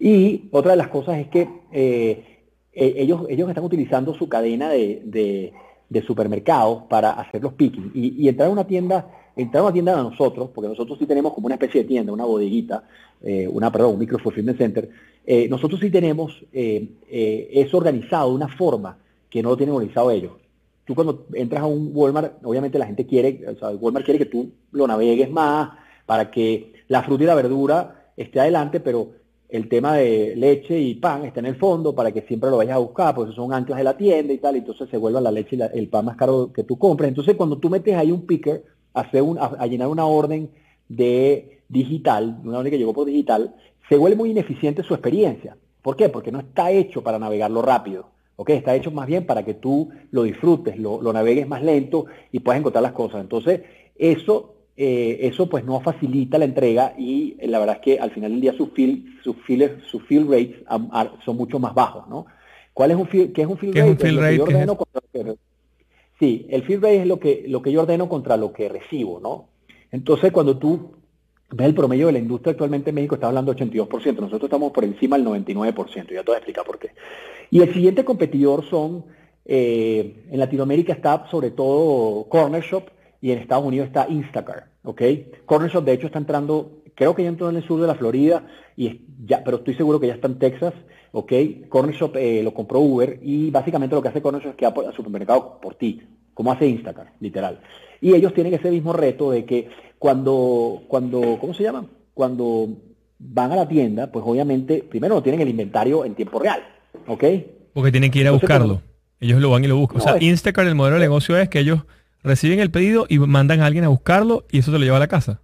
[0.00, 2.24] Y otra de las cosas es que eh,
[2.72, 5.52] eh, ellos, ellos están utilizando su cadena de,
[5.88, 7.90] de supermercados para hacer los picking.
[7.94, 11.32] Y, entrar a una tienda, entrar a una tienda de nosotros, porque nosotros sí tenemos
[11.32, 12.84] como una especie de tienda, una bodeguita,
[13.22, 14.90] eh, una, perdón, un micro fulfillment center,
[15.26, 18.98] eh, nosotros sí tenemos eh, eso organizado de una forma
[19.30, 20.32] que no lo tienen organizado ellos.
[20.88, 24.24] Tú cuando entras a un Walmart, obviamente la gente quiere, o sea, Walmart quiere que
[24.24, 25.72] tú lo navegues más
[26.06, 29.10] para que la fruta y la verdura esté adelante, pero
[29.50, 32.76] el tema de leche y pan está en el fondo para que siempre lo vayas
[32.76, 35.30] a buscar, porque son anclas de la tienda y tal, y entonces se vuelva la
[35.30, 37.10] leche y el pan más caro que tú compras.
[37.10, 40.48] Entonces, cuando tú metes ahí un picker a, hacer un, a, llenar una orden
[40.88, 43.54] de digital, una orden que llegó por digital,
[43.90, 45.54] se vuelve muy ineficiente su experiencia.
[45.82, 46.08] ¿Por qué?
[46.08, 48.06] Porque no está hecho para navegarlo rápido.
[48.38, 48.50] ¿Ok?
[48.50, 52.38] Está hecho más bien para que tú lo disfrutes, lo, lo navegues más lento y
[52.38, 53.20] puedas encontrar las cosas.
[53.20, 53.62] Entonces,
[53.96, 58.12] eso eh, eso pues no facilita la entrega y eh, la verdad es que al
[58.12, 60.62] final del día sus fill, sus fill, sus fill rates
[61.24, 62.26] son mucho más bajos, ¿no?
[62.72, 63.96] ¿Cuál es un fill, qué es un fill rate?
[66.20, 69.18] sí, el fill rate es lo que, lo que yo ordeno contra lo que recibo,
[69.18, 69.48] ¿no?
[69.90, 70.92] Entonces cuando tú
[71.56, 74.84] el promedio de la industria actualmente en México está hablando de 82%, nosotros estamos por
[74.84, 76.90] encima del 99%, ya te voy a explicar por qué.
[77.50, 79.06] Y el siguiente competidor son,
[79.44, 82.84] eh, en Latinoamérica está sobre todo Corner Shop,
[83.20, 85.02] y en Estados Unidos está Instacart, ¿ok?
[85.44, 87.94] Corner Shop de hecho está entrando, creo que ya entró en el sur de la
[87.94, 90.74] Florida, y ya, pero estoy seguro que ya está en Texas,
[91.12, 91.32] ¿ok?
[91.68, 94.66] Corner Shop eh, lo compró Uber y básicamente lo que hace Corner Shop es que
[94.66, 96.02] va al supermercado por ti,
[96.34, 97.60] como hace Instacart, literal.
[98.00, 101.86] Y ellos tienen ese mismo reto de que cuando, cuando, ¿cómo se llama?
[102.14, 102.68] Cuando
[103.18, 106.62] van a la tienda, pues obviamente primero no tienen el inventario en tiempo real,
[107.06, 107.24] ¿ok?
[107.74, 108.80] Porque tienen que ir a buscarlo.
[109.20, 110.00] ellos lo van y lo buscan.
[110.00, 111.80] o sea, Instacart, el modelo de negocio es que ellos
[112.22, 115.00] reciben el pedido y mandan a alguien a buscarlo y eso se lo lleva a
[115.00, 115.40] la casa.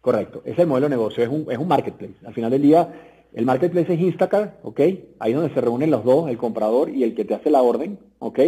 [0.00, 2.14] Correcto, es el modelo de negocio, es un, es un marketplace.
[2.26, 2.92] Al final del día,
[3.32, 4.80] el marketplace es Instacart, ¿ok?
[5.20, 7.98] Ahí donde se reúnen los dos, el comprador y el que te hace la orden,
[8.18, 8.38] ¿ok?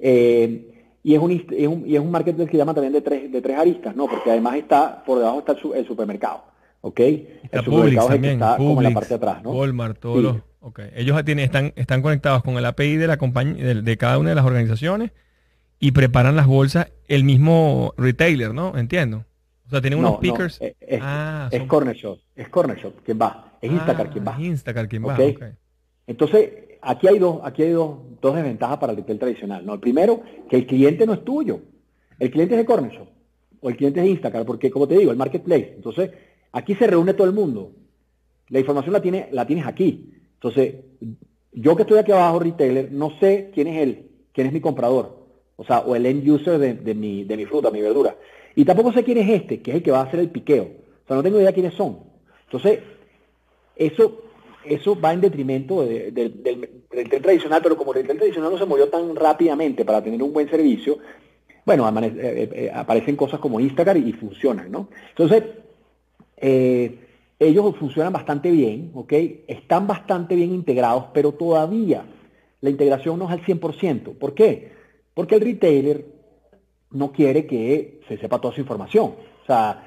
[0.00, 0.69] Eh,
[1.02, 3.40] y, es un, es un, y es un marketplace que llama también de tres, de
[3.40, 4.06] tres aristas, ¿no?
[4.06, 6.44] Porque además está, por debajo está el, supermercado,
[6.80, 7.00] ¿ok?
[7.00, 9.52] el supermercado es el que está como en la parte de atrás, ¿no?
[9.52, 10.36] Walmart, todos los...
[10.62, 10.90] Okay.
[10.94, 14.28] Ellos tienen, están, están conectados con el API de la compañía, de, de cada una
[14.28, 15.10] de las organizaciones
[15.78, 18.76] y preparan las bolsas el mismo retailer, ¿no?
[18.76, 19.24] Entiendo.
[19.66, 20.60] O sea, tienen unos speakers.
[20.60, 24.34] Eh, es, ah, es, Corner Shop, es Corner Shop quien va, es Instacart quien va.
[24.36, 25.16] Ah, Instacart quien va,
[26.06, 26.50] Entonces,
[26.82, 29.64] aquí hay dos, aquí hay dos, dos desventajas para el retail tradicional.
[29.64, 29.74] ¿no?
[29.74, 31.60] El primero, que el cliente no es tuyo.
[32.18, 33.08] El cliente es de Corner Shop
[33.62, 35.74] o el cliente es de Instacart, porque como te digo, el marketplace.
[35.76, 36.10] Entonces,
[36.52, 37.72] aquí se reúne todo el mundo.
[38.48, 40.14] La información la, tiene, la tienes aquí.
[40.34, 40.76] Entonces,
[41.52, 45.20] yo que estoy aquí abajo, retailer, no sé quién es él, quién es mi comprador
[45.60, 48.16] o sea, o el end user de, mi, de mi fruta, mi verdura.
[48.54, 50.62] Y tampoco sé quién es este, que es el que va a hacer el piqueo.
[50.64, 51.98] O sea, no tengo idea quiénes son.
[52.46, 52.78] Entonces,
[53.76, 54.22] eso,
[54.64, 58.88] eso va en detrimento del retail tradicional, pero como el retail tradicional no se movió
[58.88, 60.98] tan rápidamente para tener un buen servicio,
[61.64, 64.88] bueno, eh, eh, eh, aparecen cosas como Instagram y, funcionan, ¿no?
[65.10, 65.44] Entonces,
[67.38, 69.12] ellos funcionan bastante bien, ¿ok?
[69.46, 72.04] Están bastante bien integrados, pero todavía
[72.60, 74.14] la integración no es al 100%.
[74.18, 74.72] ¿Por qué?
[75.14, 76.06] Porque el retailer
[76.90, 79.14] no quiere que se sepa toda su información.
[79.42, 79.86] O sea,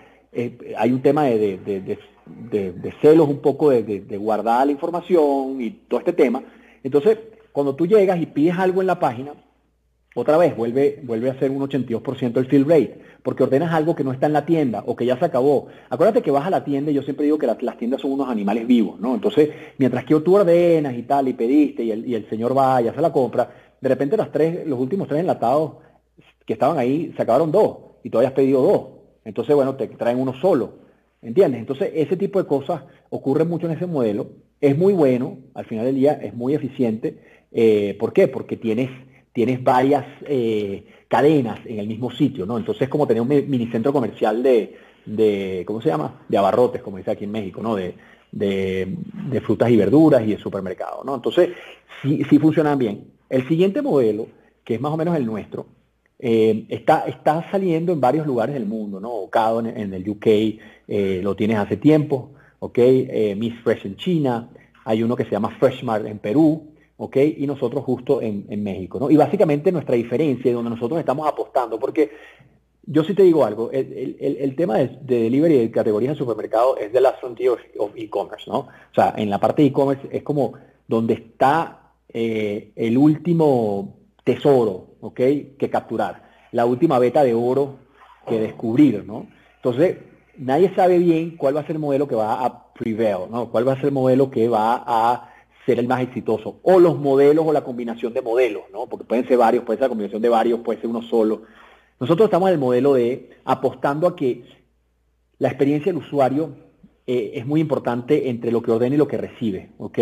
[0.77, 1.99] hay un tema de,
[3.01, 6.43] celos un poco de, guardar la información y todo este tema.
[6.83, 7.17] Entonces,
[7.51, 9.33] cuando tú llegas y pides algo en la página,
[10.15, 14.03] otra vez vuelve, vuelve a ser un 82% el fill rate, porque ordenas algo que
[14.03, 15.67] no está en la tienda o que ya se acabó.
[15.89, 18.29] Acuérdate que vas a la tienda y yo siempre digo que las tiendas son unos
[18.29, 19.15] animales vivos, ¿no?
[19.15, 22.81] Entonces, mientras que tú ordenas y tal, y pediste, y el, y el señor va
[22.81, 23.49] y hace la compra,
[23.81, 25.73] de repente los, tres, los últimos tres enlatados
[26.45, 28.81] que estaban ahí se acabaron dos y todavía has pedido dos.
[29.25, 30.82] Entonces, bueno, te traen uno solo.
[31.23, 31.61] ¿Entiendes?
[31.61, 34.27] Entonces, ese tipo de cosas ocurren mucho en ese modelo.
[34.59, 37.17] Es muy bueno, al final del día es muy eficiente.
[37.51, 38.27] Eh, ¿Por qué?
[38.27, 38.89] Porque tienes,
[39.31, 42.57] tienes varias eh, cadenas en el mismo sitio, ¿no?
[42.57, 46.25] Entonces es como tener un minicentro comercial de, de, ¿cómo se llama?
[46.27, 47.75] De abarrotes, como dice aquí en México, ¿no?
[47.75, 47.95] De,
[48.31, 48.93] de,
[49.29, 51.15] de frutas y verduras y de supermercado, ¿no?
[51.15, 51.51] Entonces,
[52.01, 53.05] sí, sí funcionan bien.
[53.29, 54.27] El siguiente modelo,
[54.63, 55.67] que es más o menos el nuestro,
[56.19, 59.11] eh, está, está saliendo en varios lugares del mundo, ¿no?
[59.11, 62.77] Ocado en, el UK, eh, lo tienes hace tiempo, ¿ok?
[62.77, 64.49] Eh, Miss Fresh en China,
[64.85, 67.17] hay uno que se llama Freshmart en Perú, ¿ok?
[67.37, 69.11] Y nosotros justo en, México, ¿no?
[69.11, 72.11] Y básicamente nuestra diferencia y donde nosotros estamos apostando, porque
[72.85, 77.01] yo sí te digo algo, el, tema de, delivery de categorías de supermercado es de
[77.01, 78.59] la frontier of e-commerce, ¿no?
[78.59, 80.53] O sea, en la parte de e-commerce es como
[80.87, 85.19] donde está el último tesoro, ¿ok?
[85.57, 87.79] Que capturar, la última beta de oro
[88.27, 89.27] que descubrir, ¿no?
[89.57, 89.97] Entonces,
[90.37, 93.49] nadie sabe bien cuál va a ser el modelo que va a prevail, ¿no?
[93.49, 95.29] Cuál va a ser el modelo que va a
[95.65, 96.59] ser el más exitoso.
[96.63, 98.87] O los modelos o la combinación de modelos, ¿no?
[98.87, 101.43] Porque pueden ser varios, puede ser la combinación de varios, puede ser uno solo.
[101.99, 104.43] Nosotros estamos en el modelo de apostando a que
[105.39, 106.55] la experiencia del usuario
[107.05, 109.99] eh, es muy importante entre lo que ordena y lo que recibe, ¿ok?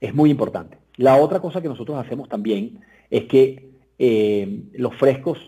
[0.00, 0.78] Es muy importante.
[0.96, 2.80] La otra cosa que nosotros hacemos también
[3.12, 5.38] es que eh, los frescos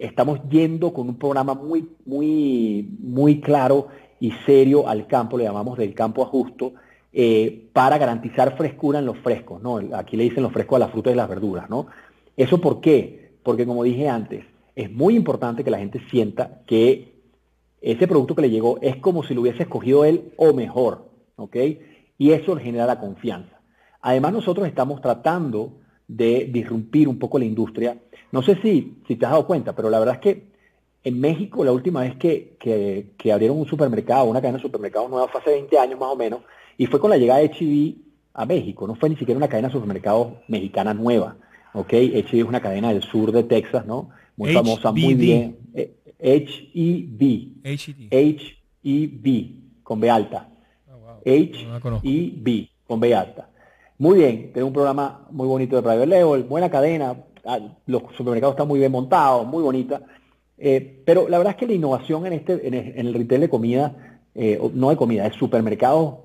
[0.00, 5.76] estamos yendo con un programa muy, muy, muy claro y serio al campo, le llamamos
[5.76, 6.72] del campo a justo,
[7.12, 9.80] eh, para garantizar frescura en los frescos, ¿no?
[9.94, 11.88] Aquí le dicen los frescos a las frutas y las verduras, ¿no?
[12.38, 13.32] ¿Eso por qué?
[13.42, 17.12] Porque como dije antes, es muy importante que la gente sienta que
[17.82, 21.10] ese producto que le llegó es como si lo hubiese escogido él o mejor.
[22.16, 23.60] Y eso genera la confianza.
[24.00, 25.81] Además, nosotros estamos tratando
[26.16, 27.96] de disrumpir un poco la industria.
[28.30, 30.52] No sé si, si te has dado cuenta, pero la verdad es que
[31.04, 35.28] en México la última vez que, que, abrieron un supermercado, una cadena de supermercados nueva,
[35.28, 36.40] fue hace 20 años más o menos,
[36.78, 37.96] y fue con la llegada de HB
[38.34, 38.86] a México.
[38.86, 41.36] No fue ni siquiera una cadena de supermercados mexicana nueva.
[41.74, 41.92] ¿ok?
[41.92, 44.10] HB es una cadena del sur de Texas, ¿no?
[44.36, 45.58] Muy famosa, muy bien.
[46.18, 47.48] HEB.
[48.84, 49.50] HEB,
[49.82, 50.48] con B alta.
[51.24, 53.48] HEB, con B alta.
[54.02, 58.54] Muy bien, tiene un programa muy bonito de private level, buena cadena, ah, los supermercados
[58.54, 60.02] están muy bien montados, muy bonita.
[60.58, 62.74] Eh, pero la verdad es que la innovación en, este, en,
[63.06, 66.16] el, retail de comida, eh, no de comida, de supermercados,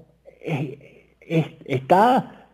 [1.22, 2.48] está,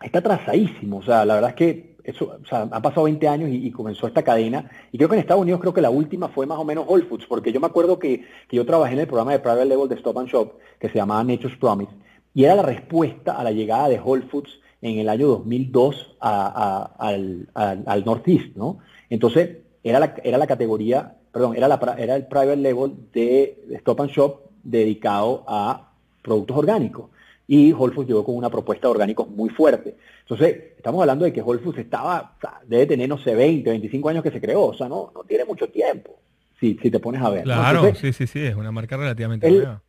[0.00, 0.96] está atrasadísimo.
[0.96, 4.70] O sea, la verdad es que eso, o pasado 20 años y, comenzó esta cadena.
[4.92, 7.04] Y creo que en Estados Unidos creo que la última fue más o menos Whole
[7.04, 9.90] Foods, porque yo me acuerdo que, que yo trabajé en el programa de private level
[9.90, 11.92] de Stop and Shop, que se llamaba Nature's Promise
[12.38, 17.48] y era la respuesta a la llegada de Whole Foods en el año 2002 al,
[17.52, 18.78] al, Northeast, ¿no?
[19.10, 24.02] Entonces, era la, era la categoría, perdón, era, la, era el private level de Stop
[24.02, 25.90] and Shop dedicado a
[26.22, 27.10] productos orgánicos.
[27.48, 29.96] Y Whole Foods llegó con una propuesta de orgánicos muy fuerte.
[30.20, 32.36] Entonces, estamos hablando de que Whole Foods estaba,
[32.68, 35.44] debe tener, no sé, 20, 25 años que se creó, o sea, no, no tiene
[35.44, 36.20] mucho tiempo,
[36.60, 37.42] si, si te pones a ver.
[37.42, 39.82] Claro, sí, sí, sí, es una marca relativamente nueva.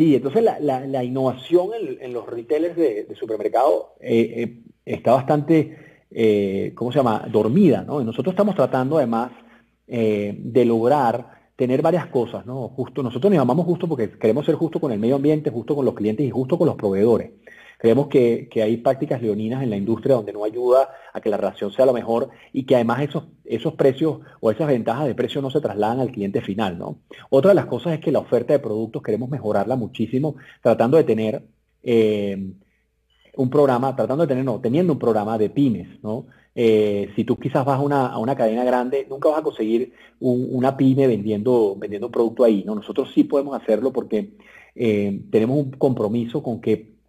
[0.00, 6.90] Sí, entonces la, innovación en, los retailers de, supermercado eh, eh, está bastante, eh, ¿cómo
[6.90, 8.02] se llama?, dormida, ¿no?
[8.02, 9.32] Nosotros estamos tratando además
[9.86, 12.68] de lograr tener varias cosas, ¿no?
[12.68, 15.84] Justo, nosotros nos llamamos justo porque queremos ser justo con el medio ambiente, justo con
[15.84, 17.32] los clientes y justo con los proveedores.
[17.80, 21.72] Creemos que, hay prácticas leoninas en la industria donde no ayuda a que la relación
[21.72, 25.50] sea lo mejor y que además esos, esos precios o esas ventajas de precio no
[25.50, 26.78] se trasladan al cliente final.
[26.78, 26.98] ¿no?
[27.30, 31.04] Otra de las cosas es que la oferta de productos queremos mejorarla muchísimo, tratando de
[31.04, 31.42] tener
[31.82, 32.52] eh,
[33.36, 35.88] un programa, tratando de tener, no, teniendo un programa de pymes.
[36.02, 36.26] ¿no?
[36.54, 41.06] Eh, si tú quizás vas a una, cadena grande, nunca vas a conseguir una pyme
[41.06, 42.62] vendiendo, vendiendo un producto ahí.
[42.66, 42.74] ¿no?
[42.74, 44.34] Nosotros sí podemos hacerlo porque
[44.74, 46.99] eh, tenemos un compromiso con que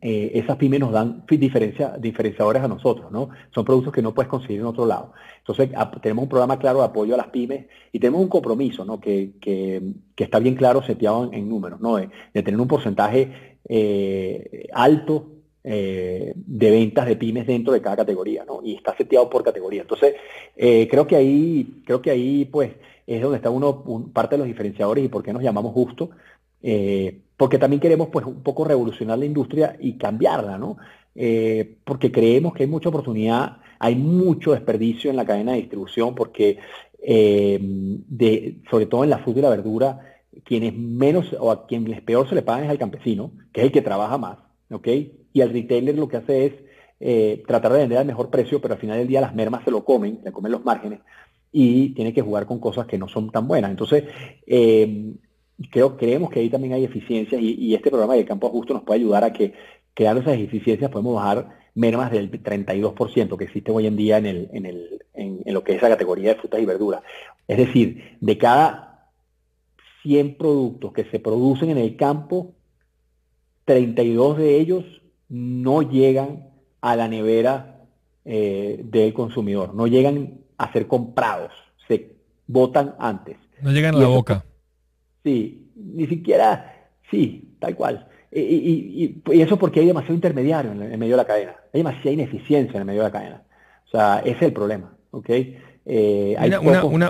[0.00, 3.30] eh, esas pymes nos dan diferencia, diferenciadores a nosotros, ¿no?
[3.52, 5.12] Son productos que no puedes conseguir en otro lado.
[5.38, 9.00] Entonces, tenemos un programa claro de apoyo a las pymes y tenemos un compromiso, ¿no?
[9.00, 9.32] Que,
[10.16, 11.96] está bien claro seteado en, números, ¿no?
[11.96, 15.26] De, tener un porcentaje eh, alto
[15.64, 18.60] eh, de ventas de pymes dentro de cada categoría, ¿no?
[18.62, 19.82] Y está seteado por categoría.
[19.82, 20.14] Entonces,
[20.56, 22.70] creo que ahí, creo que ahí, pues,
[23.06, 26.10] es donde está uno, parte de los diferenciadores y por qué nos llamamos justo,
[26.62, 30.76] eh, porque también queremos pues un poco revolucionar la industria y cambiarla, ¿no?
[31.14, 36.14] Eh, porque creemos que hay mucha oportunidad, hay mucho desperdicio en la cadena de distribución,
[36.14, 36.58] porque
[37.02, 40.00] eh, sobre todo en la fruta y la verdura,
[40.44, 43.72] quienes menos o a quienes peor se le pagan es al campesino, que es el
[43.72, 44.38] que trabaja más,
[44.70, 44.88] ¿ok?
[45.32, 48.80] Y al retailer lo que hace es tratar de vender al mejor precio, pero al
[48.80, 51.00] final del día las mermas se lo comen, se comen los márgenes,
[51.50, 53.70] y tiene que jugar con cosas que no son tan buenas.
[53.70, 54.04] Entonces,
[55.68, 59.00] creo, creemos que ahí también hay eficiencias y, este programa de campo justo nos puede
[59.00, 59.52] ayudar a que
[59.94, 64.48] creando esas eficiencias podemos bajar menos del 32% que existe hoy en día en, el,
[64.52, 67.02] en, el, en, lo que es la categoría de frutas y verduras.
[67.46, 69.10] Es decir, de cada
[70.02, 72.54] 100 productos que se producen en el campo,
[73.66, 74.84] 32 de ellos
[75.28, 76.48] no llegan
[76.80, 77.84] a la nevera
[78.24, 81.52] eh, del consumidor, no llegan a ser comprados,
[81.86, 83.36] se votan antes.
[83.62, 84.44] No llegan a la boca.
[85.24, 88.08] Sí, ni siquiera, sí, tal cual.
[88.32, 91.56] Y, eso porque hay demasiado intermediario en el medio de la cadena.
[91.72, 93.42] Hay demasiada ineficiencia en el medio de la cadena.
[93.86, 94.96] O sea, ese es el problema.
[95.10, 95.30] ¿ok?
[95.86, 96.36] Eh,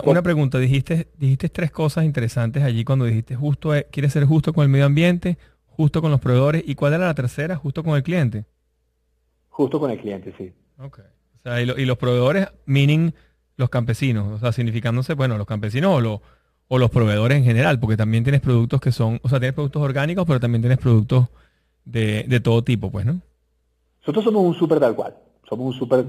[0.05, 4.53] una, pregunta, dijiste, dijiste tres cosas interesantes allí cuando dijiste justo, eh, quieres ser justo
[4.53, 7.57] con el medio ambiente, justo con los proveedores, ¿y cuál era la tercera?
[7.57, 8.45] Justo con el cliente.
[9.49, 10.53] Justo con el cliente, sí.
[10.79, 11.01] Ok.
[11.01, 13.13] O sea, y, y los proveedores, meaning
[13.57, 16.21] los campesinos, o sea, significándose, bueno, los campesinos o los
[16.73, 19.83] o los proveedores en general, porque también tienes productos que son, o sea, tienes productos
[19.83, 21.27] orgánicos, pero también tienes productos
[21.85, 23.21] de, todo tipo, pues, ¿no?
[23.99, 25.17] Nosotros somos un súper tal cual.
[25.49, 26.07] Somos un súper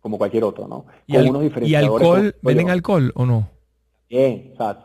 [0.00, 0.86] como cualquier otro, ¿no?
[1.08, 1.16] ¿Y,
[1.68, 2.36] ¿Y alcohol?
[2.40, 3.48] ¿Venden alcohol o no?
[4.08, 4.80] Bien, o sea,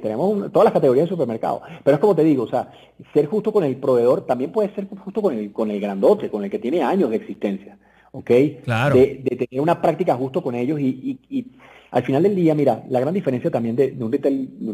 [0.00, 1.60] tenemos todas las categorías de supermercado.
[1.84, 2.72] Pero es como te digo, o sea,
[3.12, 6.44] ser justo con el proveedor también puede ser justo con el, con el grandote, con
[6.44, 7.76] el que tiene años de existencia.
[8.12, 8.30] ¿Ok?
[8.64, 8.94] Claro.
[8.94, 11.46] De, tener una práctica justo con ellos y,
[11.90, 14.12] al final del día, mira, la gran diferencia también de, un,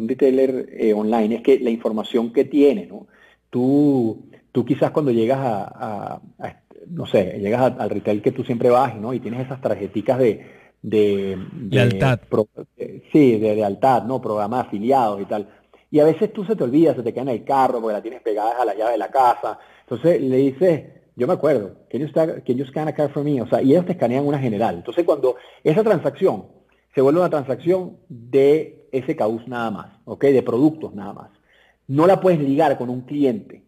[0.09, 3.07] retailer eh, online es que la información que tiene, ¿no?
[3.51, 6.21] Tú, tú quizás cuando llegas a,
[6.89, 9.15] no sé, llegas al retail que tú siempre vas, ¿no?
[9.15, 10.57] Y tienes esas tarjeticas de
[10.87, 11.37] de,
[11.69, 12.21] lealtad.
[13.13, 14.21] sí, de lealtad, ¿no?
[14.21, 15.49] Programa de afiliados y tal.
[15.91, 18.03] Y a veces tú se te olvidas, se te queda en el carro porque la
[18.03, 19.59] tienes pegada a la llave de la casa.
[19.81, 20.85] Entonces le dices,
[21.17, 23.43] yo me acuerdo, can you, can you scan a card for me?
[23.43, 24.77] O sea, y ellos te escanean una general.
[24.77, 26.47] Entonces cuando esa transacción
[26.97, 30.25] se vuelve una transacción de ese caus nada más, ¿ok?
[30.25, 31.31] De productos nada más.
[31.89, 33.65] No la puedes ligar con un cliente.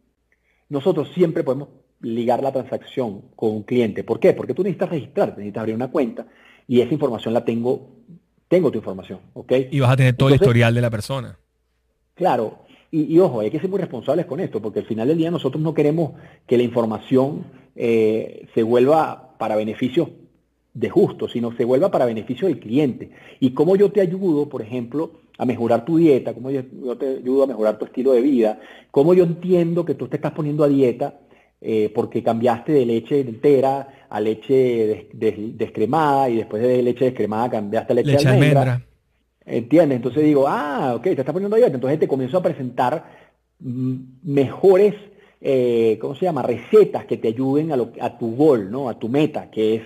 [0.70, 1.68] Nosotros siempre podemos
[2.00, 4.02] ligar la transacción con un cliente.
[4.02, 4.32] ¿Por qué?
[4.32, 6.26] Porque tú necesitas registrarte, necesitas abrir una cuenta
[6.66, 7.90] y esa información la tengo,
[8.48, 9.52] tengo tu información, ¿ok?
[9.72, 11.38] Y vas a tener todo el historial de la persona.
[12.14, 12.60] Claro,
[12.90, 15.62] y, ojo, hay que ser muy responsables con esto, porque al final del día nosotros
[15.62, 16.12] no queremos
[16.46, 17.44] que la información
[17.76, 20.12] eh, se vuelva para beneficio
[20.78, 23.10] de justo, sino se vuelva para beneficio del cliente.
[23.40, 26.62] Y cómo yo te ayudo, por ejemplo, a mejorar tu dieta, cómo yo,
[26.96, 28.60] te ayudo a mejorar tu estilo de vida,
[28.92, 31.18] cómo yo entiendo que tú te estás poniendo a dieta
[31.60, 37.92] eh, porque cambiaste de leche entera a leche descremada y después de leche descremada cambiaste
[37.92, 38.82] a leche, de almendra.
[39.44, 39.96] ¿Entiendes?
[39.96, 41.74] Entonces digo, ah, ok, te estás poniendo dieta.
[41.74, 43.04] Entonces te comienzo a presentar
[43.58, 44.94] mejores,
[45.40, 46.42] eh, ¿cómo se llama?
[46.42, 48.88] Recetas que te ayuden a, lo, a tu gol, ¿no?
[48.88, 49.82] A tu meta, que es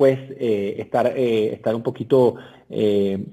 [0.00, 2.36] pues eh, estar, eh, estar un poquito,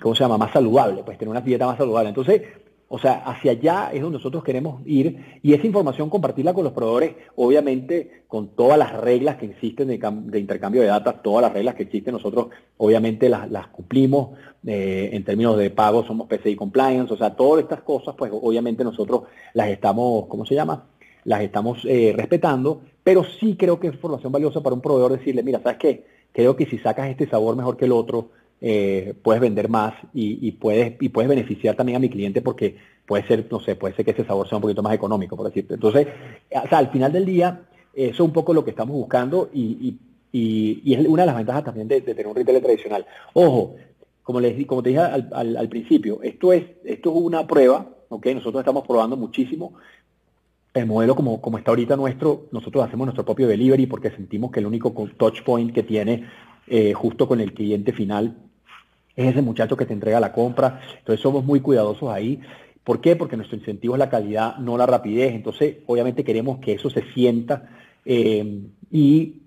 [0.02, 0.38] ¿cómo se llama?
[0.38, 2.10] Más saludable, pues tener una dieta más saludable.
[2.10, 2.42] Entonces,
[2.90, 6.74] o sea, hacia allá es donde nosotros queremos ir y esa información compartirla con los
[6.74, 11.76] proveedores, obviamente con todas las reglas que existen de, intercambio de datos, todas las reglas
[11.76, 17.18] que existen, nosotros obviamente las, cumplimos eh, en términos de pago, somos PCI compliance, o
[17.18, 19.22] sea, todas estas cosas, pues obviamente nosotros
[19.54, 20.84] las estamos, ¿cómo se llama?
[21.24, 25.44] Las estamos eh, respetando, pero sí creo que es información valiosa para un proveedor decirle,
[25.44, 26.17] mira, ¿sabes qué?
[26.38, 28.30] Creo que si sacas este sabor mejor que el otro,
[28.62, 32.78] eh, puedes vender más y, puedes, y puedes beneficiar también a mi cliente porque
[33.08, 35.48] puede ser, no sé, puede ser que ese sabor sea un poquito más económico, por
[35.48, 35.74] decirte.
[35.74, 36.06] Entonces,
[36.52, 39.98] o sea, al final del día, eso es un poco lo que estamos buscando y,
[40.32, 43.08] es una de las ventajas también de, tener un retail tradicional.
[43.34, 43.74] Ojo,
[44.22, 48.28] como, les, como te dije al, principio, esto es, esto es una prueba, ¿ok?
[48.28, 49.74] Nosotros estamos probando muchísimo.
[50.78, 54.60] El modelo como, como está ahorita nuestro, nosotros hacemos nuestro propio delivery porque sentimos que
[54.60, 56.26] el único touch point que tiene
[56.68, 58.36] eh, justo con el cliente final
[59.16, 60.80] es ese muchacho que te entrega la compra.
[61.00, 62.40] Entonces somos muy cuidadosos ahí.
[62.84, 63.16] ¿Por qué?
[63.16, 65.34] Porque nuestro incentivo es la calidad, no la rapidez.
[65.34, 67.70] Entonces, obviamente queremos que eso se sienta
[68.06, 68.62] eh,
[68.92, 69.42] y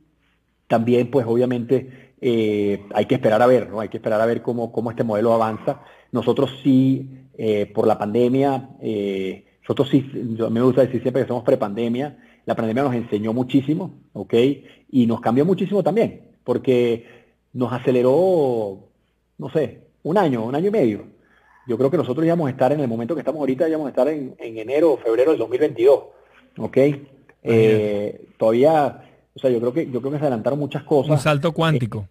[0.66, 3.80] también, pues, obviamente eh, hay que esperar a ver, ¿no?
[3.80, 5.82] Hay que esperar a ver cómo, cómo este modelo avanza.
[6.10, 7.08] Nosotros sí,
[7.72, 8.70] por la pandemia,
[9.70, 10.04] nosotros sí,
[10.50, 14.34] me gusta decir siempre que somos prepandemia, la pandemia nos enseñó muchísimo, ¿ok?
[14.90, 17.06] Y nos cambió muchísimo también, porque
[17.52, 18.90] nos aceleró
[19.40, 21.04] no sé, un año, un año y medio.
[21.68, 23.90] Yo creo que nosotros íbamos a estar en el momento que estamos ahorita, íbamos a
[23.90, 26.00] estar en, enero o febrero del 2022.
[26.58, 26.76] ¿Ok?
[27.42, 29.02] Eh, todavía,
[29.34, 31.12] o sea, yo creo que yo creo que se adelantaron muchas cosas.
[31.12, 32.06] Un salto cuántico.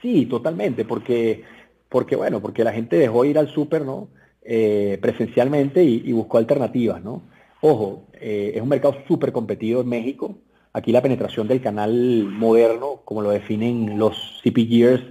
[0.00, 1.44] sí, totalmente, porque,
[1.90, 4.08] porque bueno, porque la gente dejó ir al súper, ¿no?
[4.48, 7.22] Eh, presencialmente y, buscó alternativas, ¿no?
[7.62, 10.38] Ojo, eh, es un mercado súper competido en México.
[10.72, 15.02] Aquí la penetración del canal moderno, como lo definen los CPGers,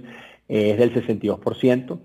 [0.48, 1.98] es del 62%,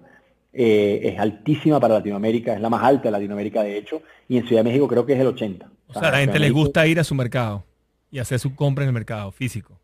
[0.52, 4.46] eh, es altísima para Latinoamérica, es la más alta de Latinoamérica de hecho, y en
[4.46, 5.70] Ciudad de México creo que es el 80%.
[5.88, 7.64] O sea, a la gente le gusta ir a su mercado
[8.10, 9.80] y hacer su compra en el mercado físico.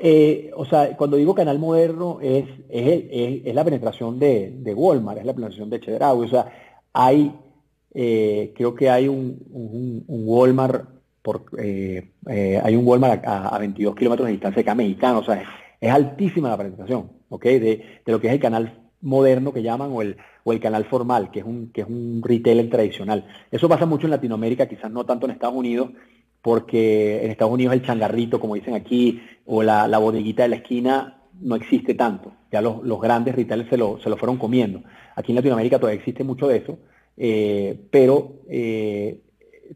[0.00, 5.34] Eh, o sea, cuando digo canal moderno es, es, la penetración de, Walmart, es la
[5.34, 6.26] penetración de Chedraui.
[6.26, 6.46] O sea,
[6.92, 7.34] hay,
[7.94, 10.88] eh, creo que hay un, Walmart
[11.22, 15.18] por, hay un Walmart a, 22 kilómetros de distancia de acá mexicano.
[15.18, 15.42] O sea,
[15.80, 17.44] es altísima la penetración, ¿ok?
[17.44, 21.30] De, lo que es el canal moderno que llaman o el, o el canal formal,
[21.30, 23.26] que es, un, que es un retailer tradicional.
[23.50, 25.90] Eso pasa mucho en Latinoamérica, quizás no tanto en Estados Unidos,
[26.48, 30.56] porque en Estados Unidos el changarrito, como dicen aquí, o la, la bodeguita de la
[30.56, 32.32] esquina no existe tanto.
[32.50, 34.82] Ya los, grandes retailers se lo, se lo fueron comiendo.
[35.14, 36.78] Aquí en Latinoamérica todavía existe mucho de eso,
[37.18, 39.20] eh, pero eh,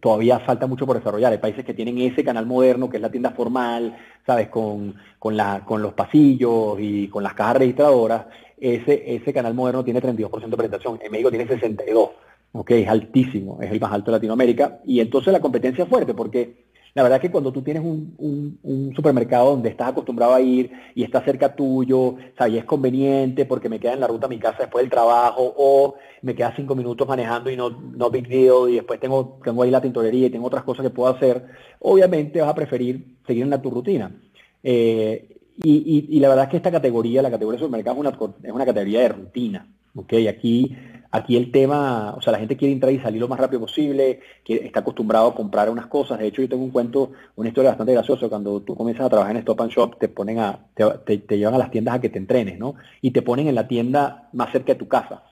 [0.00, 1.32] todavía falta mucho por desarrollar.
[1.32, 3.94] Hay países que tienen ese canal moderno, que es la tienda formal,
[4.26, 4.48] ¿sabes?
[4.48, 8.28] Con, con, la, con los pasillos y con las cajas registradoras.
[8.58, 10.98] Ese, ese canal moderno tiene 32% de penetración.
[11.02, 12.12] En México tiene 62%.
[12.52, 12.70] ¿Ok?
[12.72, 14.80] Es altísimo, es el más alto de Latinoamérica.
[14.84, 19.50] Y entonces la competencia es fuerte, porque La verdad que cuando tú tienes un, supermercado
[19.52, 23.94] donde estás acostumbrado a ir y está cerca tuyo, sabes, es conveniente porque me queda
[23.94, 27.50] en la ruta a mi casa después del trabajo o me queda cinco minutos manejando
[27.50, 30.64] y no, no big deal y después tengo, tengo ahí la tintorería y tengo otras
[30.64, 31.46] cosas que puedo hacer,
[31.80, 34.14] obviamente vas a preferir seguir en la, tu rutina.
[34.62, 35.32] Eh,
[35.64, 38.66] y, la verdad es que esta categoría, la categoría de supermercado, es una, es una
[38.66, 39.66] categoría de rutina.
[39.94, 40.26] ¿okay?
[40.28, 40.76] Aquí,
[41.12, 44.20] aquí el tema, o sea, la gente quiere entrar y salir lo más rápido posible,
[44.44, 46.18] que está acostumbrado a comprar unas cosas.
[46.18, 48.28] De hecho, yo tengo un cuento, una historia bastante graciosa.
[48.28, 51.54] Cuando tú comienzas a trabajar en Stop and Shop, te ponen a, te, te, llevan
[51.54, 52.74] a las tiendas a que te entrenes, ¿no?
[53.02, 55.22] Y te ponen en la tienda más cerca de tu casa.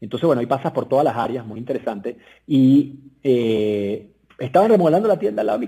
[0.00, 2.18] Entonces, bueno, ahí pasas por todas las áreas, muy interesante.
[2.46, 5.66] Y eh, estaban remodelando la tienda al lado de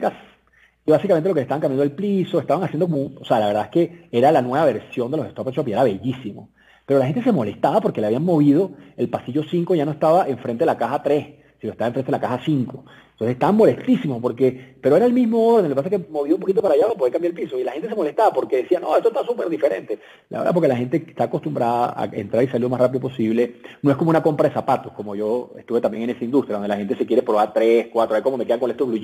[0.86, 3.64] y básicamente lo que estaban cambiando el piso, estaban haciendo como, o sea, la verdad
[3.64, 6.50] es que era la nueva versión de los Stop Shop y era bellísimo.
[6.86, 10.28] Pero la gente se molestaba porque le habían movido, el pasillo 5 ya no estaba
[10.28, 12.84] enfrente de la caja 3, sino estaba enfrente de la caja 5.
[13.12, 16.34] Entonces estaban molestísimos porque, pero era el mismo orden, lo que pasa es que movió
[16.34, 18.56] un poquito para allá para poder cambiar el piso y la gente se molestaba porque
[18.56, 19.98] decía, no, esto está súper diferente.
[20.28, 23.54] La verdad porque la gente está acostumbrada a entrar y salir lo más rápido posible.
[23.80, 26.68] No es como una compra de zapatos, como yo estuve también en esa industria, donde
[26.68, 29.00] la gente se quiere probar tres, cuatro, a ver cómo me quedan con estos blue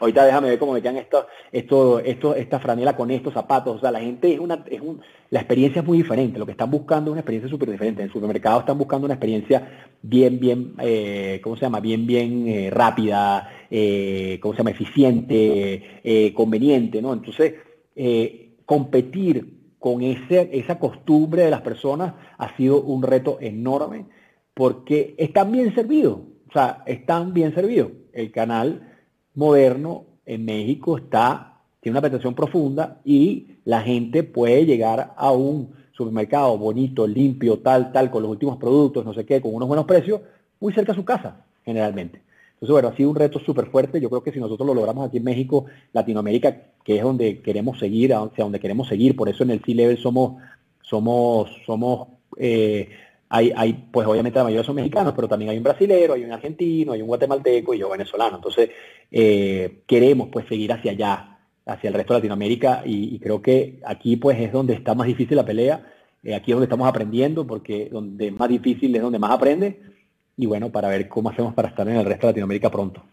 [0.00, 3.76] ahorita déjame ver cómo me quedan estos, esto, esto, esta franela con estos zapatos.
[3.76, 5.00] O sea, la gente es una, es un,
[5.30, 6.38] la experiencia es muy diferente.
[6.38, 8.02] Lo que están buscando es una experiencia súper diferente.
[8.02, 11.80] En el supermercado están buscando una experiencia bien, bien, eh, ¿cómo se llama?
[11.80, 14.70] Bien, bien eh, rápida, eh, ¿cómo se llama?
[14.70, 17.12] Eficiente, eh, conveniente, ¿no?
[17.12, 17.54] Entonces,
[17.96, 24.06] eh, competir con ese, esa costumbre de las personas ha sido un reto enorme
[24.54, 27.90] porque están bien servidos, o sea, están bien servidos.
[28.12, 28.92] El canal
[29.34, 35.74] moderno en México está, tiene una penetración profunda y la gente puede llegar a un
[35.92, 39.86] supermercado bonito, limpio, tal, tal, con los últimos productos, no sé qué, con unos buenos
[39.86, 40.20] precios,
[40.60, 42.22] muy cerca de su casa, generalmente.
[42.62, 44.00] Entonces, bueno, ha sido un reto súper fuerte.
[44.00, 47.76] Yo creo que si nosotros lo logramos aquí en México, Latinoamérica, que es donde queremos
[47.76, 50.40] seguir, hacia donde queremos seguir, por eso en el C-Level somos,
[50.80, 52.06] somos, somos,
[52.36, 52.88] eh,
[53.28, 56.30] hay, hay, pues obviamente la mayoría son mexicanos, pero también hay un brasilero, hay un
[56.30, 58.36] argentino, hay un guatemalteco y yo venezolano.
[58.36, 58.70] Entonces,
[59.10, 64.16] eh, queremos pues seguir hacia allá, hacia el resto de Latinoamérica y, creo que aquí
[64.16, 65.84] pues es donde está más difícil la pelea,
[66.22, 69.91] eh, aquí es donde estamos aprendiendo, porque donde más difícil es donde más aprende
[70.36, 73.04] y bueno, para ver cómo hacemos para estar en el resto de Latinoamérica pronto.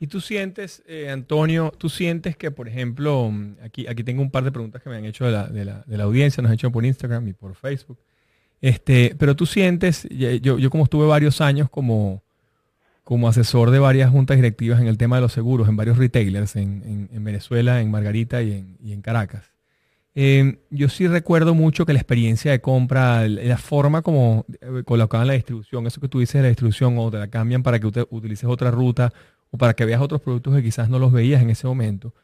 [0.00, 4.44] Y tú sientes, eh, Antonio, tú sientes que, por ejemplo, aquí, aquí tengo un par
[4.44, 6.54] de preguntas que me han hecho de la, de la, de la audiencia, nos han
[6.54, 7.98] hecho por Instagram y por Facebook.
[8.60, 12.22] Este, pero tú sientes, yo, yo como estuve varios años como,
[13.02, 16.54] como asesor de varias juntas directivas en el tema de los seguros, en varios retailers,
[16.56, 19.50] en, en, Venezuela, en Margarita y en, y en Caracas.
[20.20, 25.28] Eh, yo sí recuerdo mucho que la experiencia de compra, la forma como eh, colocaban
[25.28, 27.86] la distribución, eso que tú dices de la distribución o te la cambian para que
[27.86, 29.12] utilices otra ruta
[29.52, 32.16] o para que veas otros productos que quizás no los veías en ese momento.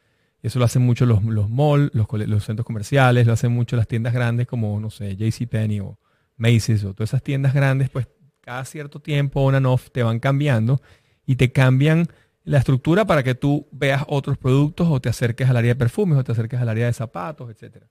[0.43, 4.13] Eso lo hacen mucho los, los malls, los, centros comerciales, lo hacen mucho las tiendas
[4.13, 5.97] grandes como, no sé, JCPenney o
[6.35, 8.09] Macy's o todas esas tiendas grandes, pues
[8.41, 10.81] cada cierto tiempo, on and off, te van cambiando
[11.25, 12.09] y te cambian
[12.45, 16.17] la estructura para que tú veas otros productos o te acerques al área de perfumes
[16.17, 17.83] o te acerques al área de zapatos, etc.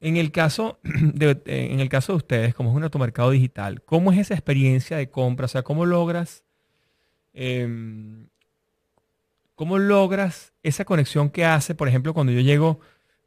[0.00, 4.12] En el caso de, en el caso de ustedes, como es un automercado digital, ¿cómo
[4.12, 5.46] es esa experiencia de compra?
[5.46, 6.44] O sea, ¿cómo logras,
[7.34, 8.28] em,
[9.56, 12.80] cómo logras esa conexión que hace, por ejemplo, cuando yo llego,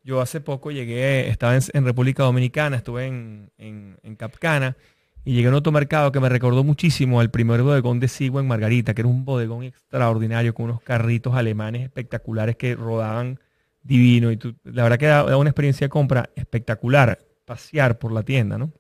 [0.06, 4.78] yo hace poco llegué, estaba en, República Dominicana, estuve en, en, en Capcana,
[5.26, 8.48] y llegué a un automercado que me recordó muchísimo al primer bodegón de Sigua en
[8.48, 13.40] Margarita, que era un bodegón extraordinario con unos carritos alemanes espectaculares que rodaban
[13.84, 14.32] divino.
[14.32, 18.74] Y la verdad que da, una experiencia de compra espectacular, pasear por la tienda, ¿no?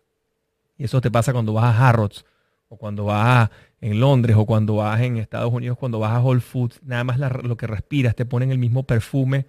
[0.77, 2.25] Y eso te pasa cuando vas a Harrods,
[2.67, 6.41] o cuando vas en Londres, o cuando vas en Estados Unidos, cuando vas a Whole
[6.41, 6.81] Foods.
[6.83, 9.45] Nada más lo que respiras, te ponen el mismo perfume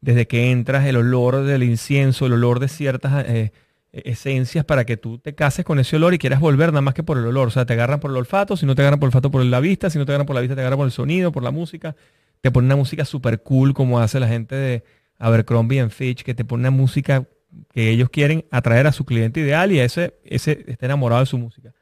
[0.00, 3.24] desde que entras, el olor del incienso, el olor de ciertas...
[3.28, 3.52] Eh,
[3.92, 7.02] esencias para que tú te cases con ese olor y quieras volver nada más que
[7.02, 7.48] por el olor.
[7.48, 9.44] O sea, te agarran por el olfato, si no te agarran por el olfato por
[9.44, 11.42] la vista, si no te agarran por la vista te agarran por el sonido, por
[11.42, 11.94] la música.
[12.40, 14.84] Te ponen una música súper cool como hace la gente de
[15.18, 17.28] Abercrombie and Fitch, que te pone una música
[17.70, 21.26] que ellos quieren atraer a su cliente ideal y a ese, ese está enamorado de
[21.26, 21.74] su música.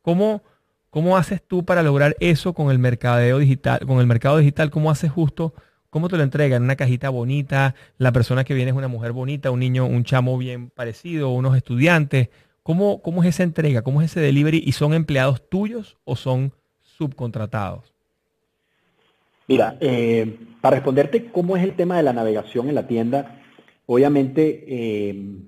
[0.00, 0.42] ¿Cómo,
[0.88, 4.70] ¿Cómo haces tú para lograr eso con el mercadeo digital, con el mercado digital?
[4.70, 5.52] ¿Cómo haces justo
[5.90, 6.62] ¿Cómo te lo entregan?
[6.62, 7.74] ¿Una cajita bonita?
[7.96, 9.50] ¿La persona que viene es una mujer bonita?
[9.50, 11.30] ¿Un niño, un chamo bien parecido?
[11.30, 12.28] ¿Unos estudiantes?
[12.62, 13.80] ¿Cómo, cómo es esa entrega?
[13.80, 14.62] ¿Cómo es ese delivery?
[14.64, 17.94] ¿Y son empleados tuyos o son subcontratados?
[19.46, 23.40] Mira, eh, para responderte cómo es el tema de la navegación en la tienda,
[23.86, 25.38] obviamente eh,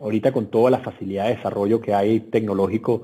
[0.00, 3.02] ahorita con toda la facilidad de desarrollo que hay tecnológico,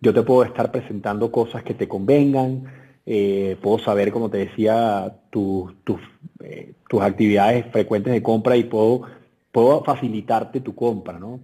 [0.00, 2.64] yo te puedo estar presentando cosas que te convengan,
[3.06, 5.74] eh, puedo saber, como te decía, tus
[6.88, 9.02] tus actividades frecuentes de compra y puedo,
[9.50, 11.40] puedo facilitarte tu compra, ¿no?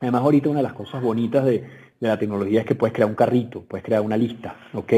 [0.00, 1.64] Además, ahorita una de las cosas bonitas de,
[2.00, 4.92] de la tecnología es que puedes crear un carrito, puedes crear una lista, ¿ok?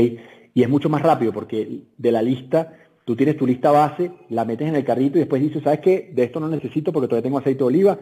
[0.55, 2.72] Y es mucho más rápido porque de la lista,
[3.05, 6.11] tú tienes tu lista base, la metes en el carrito y después dices, ¿sabes qué?
[6.12, 7.99] De esto no necesito porque todavía tengo aceite de oliva.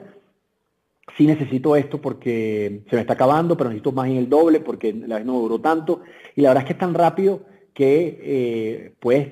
[1.17, 4.93] Sí necesito esto porque se me está acabando, pero necesito más en el doble porque
[4.93, 6.01] la vez no duró tanto.
[6.35, 7.43] Y la verdad es que es tan rápido
[7.77, 9.29] que eh, puedes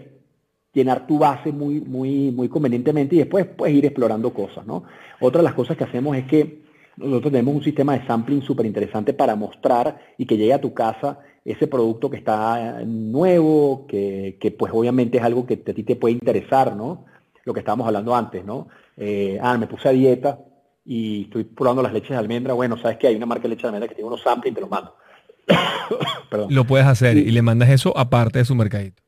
[0.75, 4.85] llenar tu base muy, muy, muy convenientemente y después puedes ir explorando cosas, ¿no?
[5.21, 6.63] Otra de las cosas que hacemos es que
[6.99, 10.75] nosotros tenemos un sistema de sampling súper interesante para mostrar y que llegue a tu
[10.75, 15.97] casa ese producto que está nuevo, que, pues obviamente es algo que a ti te
[15.97, 17.07] puede interesar, ¿no?
[17.45, 18.69] Lo que estábamos hablando antes, ¿no?
[18.99, 20.39] Eh, ah, me puse a dieta
[20.85, 22.53] y estoy probando las leches de almendra.
[22.53, 24.61] Bueno, sabes que hay una marca de leche de almendra que tiene unos sampling te
[24.61, 24.97] los mando.
[26.49, 29.03] Lo puedes hacer y le mandas eso aparte de su mercadito.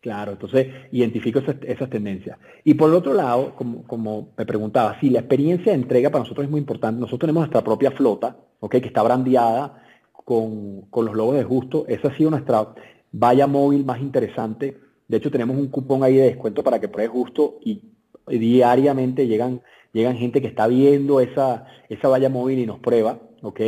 [0.00, 2.38] Claro, entonces identifico esas, tendencias.
[2.62, 6.44] Y por el otro lado, como, me preguntaba, si la experiencia de entrega para nosotros
[6.44, 7.00] es muy importante.
[7.00, 8.80] Nosotros tenemos nuestra propia flota, ¿okay?
[8.80, 11.84] que está brandeada con, los logos de Justo.
[11.88, 12.74] Esa ha sido nuestra
[13.10, 14.78] valla móvil más interesante.
[15.08, 17.82] De hecho, tenemos un cupón ahí de descuento para que pruebes Justo y,
[18.28, 19.62] diariamente llegan,
[19.92, 23.18] llegan gente que está viendo esa, esa valla móvil y nos prueba.
[23.42, 23.60] ¿ok?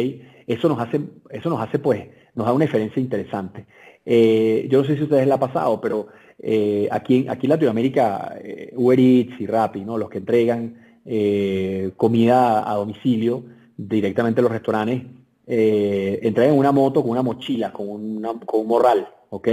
[0.53, 3.67] Eso nos hace, eso nos hace, pues, nos da una diferencia interesante.
[4.05, 6.09] Eh, yo no sé si ustedes les ha pasado, pero
[6.43, 9.97] eh, aquí, aquí en Latinoamérica, eh, Uber Eats y Rappi, ¿no?
[9.97, 13.45] los que entregan eh, comida a domicilio
[13.77, 15.03] directamente a los restaurantes,
[15.47, 19.49] entregan una moto con una mochila, con, con un morral, ¿ok?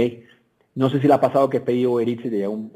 [0.76, 2.70] No sé si le ha pasado que has pedido Uber Eats y te llega un,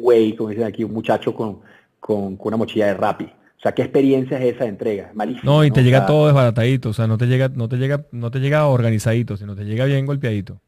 [0.00, 1.60] güey, como dicen aquí, un muchacho con,
[2.00, 3.28] con, una mochila de Rappi.
[3.58, 5.10] O sea, ¿qué experiencia es esa de entrega?
[5.14, 5.50] Malísimo.
[5.50, 8.30] No, y te llega todo desbaratadito, o sea, no te llega, no te llega, no
[8.30, 10.60] te llega organizadito, sino te llega bien golpeadito.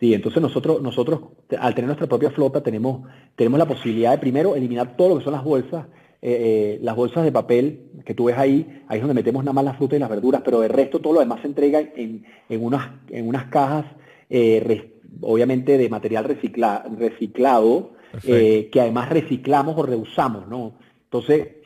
[0.00, 1.20] Sí, entonces nosotros, nosotros
[1.60, 5.24] al tener nuestra propia flota tenemos, tenemos la posibilidad de primero eliminar todo lo que
[5.24, 5.86] son las bolsas,
[6.20, 9.52] eh, eh, las bolsas de papel que tú ves ahí, ahí es donde metemos nada
[9.52, 12.24] más las frutas y las verduras, pero el resto todo lo demás se entrega en,
[12.48, 13.84] en, unas, en unas cajas,
[14.28, 17.92] eh, obviamente de material recicla, reciclado,
[18.24, 20.74] que además reciclamos o reusamos, ¿no?
[21.04, 21.61] Entonces,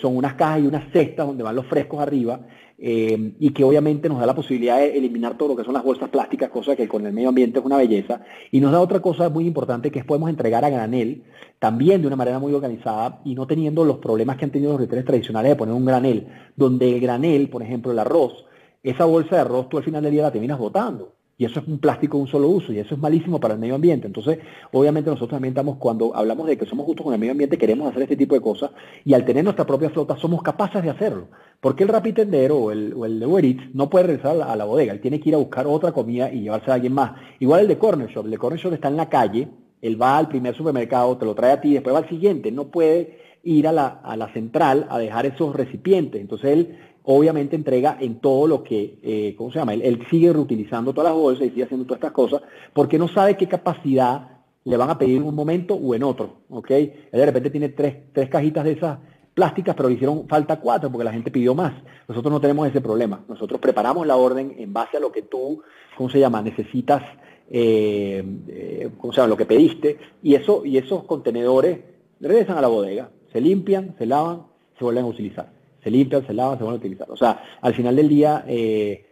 [0.00, 2.40] son unas cajas y unas cestas donde van los frescos arriba
[2.76, 5.84] eh, y que obviamente nos da la posibilidad de eliminar todo lo que son las
[5.84, 8.20] bolsas plásticas, cosa que con el medio ambiente es una belleza.
[8.50, 11.22] Y nos da otra cosa muy importante que es podemos entregar a granel,
[11.58, 14.80] también de una manera muy organizada y no teniendo los problemas que han tenido los
[14.80, 18.44] retailers tradicionales de poner un granel, donde el granel, por ejemplo, el arroz,
[18.82, 21.14] esa bolsa de arroz tú al final del día la terminas botando.
[21.36, 23.60] Y eso es un plástico de un solo uso y eso es malísimo para el
[23.60, 24.06] medio ambiente.
[24.06, 24.38] Entonces,
[24.70, 27.90] obviamente nosotros también estamos, cuando hablamos de que somos justos con el medio ambiente, queremos
[27.90, 28.70] hacer este tipo de cosas
[29.04, 31.26] y al tener nuestra propia flota somos capaces de hacerlo.
[31.60, 34.92] Porque el rapitendero o el, o el de Uber no puede regresar a la, bodega,
[34.92, 37.12] él tiene que ir a buscar otra comida y llevarse a alguien más.
[37.40, 39.48] Igual el de Corner Shop, el de Corner Shop está en la calle,
[39.82, 42.68] él va al primer supermercado, te lo trae a ti, después va al siguiente, no
[42.68, 46.20] puede ir a la, a la central a dejar esos recipientes.
[46.20, 49.74] Entonces él obviamente entrega en todo lo que, eh, ¿cómo se llama?
[49.74, 52.42] Él, sigue reutilizando todas las bolsas y sigue haciendo todas estas cosas
[52.72, 54.28] porque no sabe qué capacidad
[54.64, 56.70] le van a pedir en un momento o en otro, ¿ok?
[56.70, 58.98] Él de repente tiene tres, tres cajitas de esas
[59.34, 61.74] plásticas, pero le hicieron falta cuatro porque la gente pidió más.
[62.08, 63.22] Nosotros no tenemos ese problema.
[63.28, 65.62] Nosotros preparamos la orden en base a lo que tú,
[65.98, 66.40] ¿cómo se llama?
[66.40, 67.02] Necesitas,
[67.50, 69.28] eh, eh, ¿cómo se llama?
[69.28, 71.80] Lo que pediste y, eso, y esos contenedores
[72.20, 74.44] regresan a la bodega, se limpian, se lavan,
[74.78, 75.53] se vuelven a utilizar
[75.84, 77.10] se limpian, se lavan, se van a utilizar.
[77.10, 79.06] O sea, al final del día, eh,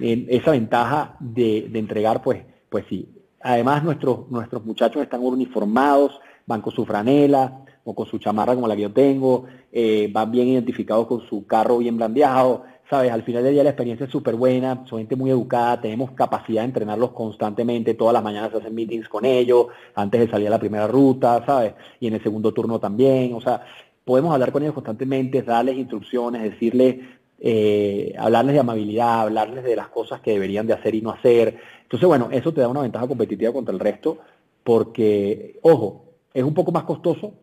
[0.00, 3.08] esa ventaja de, entregar, pues, pues sí.
[3.42, 8.66] Además, nuestros, nuestros muchachos están uniformados, van con su franela o con su chamarra como
[8.66, 13.12] la que yo tengo, eh, van bien identificados con su carro bien blandeado, ¿sabes?
[13.12, 16.62] Al final del día la experiencia es súper buena, son gente muy educada, tenemos capacidad
[16.62, 20.50] de entrenarlos constantemente, todas las mañanas se hacen meetings con ellos, antes de salir a
[20.50, 21.74] la primera ruta, ¿sabes?
[22.00, 23.62] Y en el segundo turno también, o sea,
[24.04, 26.96] podemos hablar con ellos constantemente, darles instrucciones, decirles,
[27.40, 31.58] eh, hablarles de amabilidad, hablarles de las cosas que deberían de hacer y no hacer.
[31.82, 34.18] Entonces, bueno, eso te da una ventaja competitiva contra el resto,
[34.62, 37.34] porque, ojo, es un poco más costoso,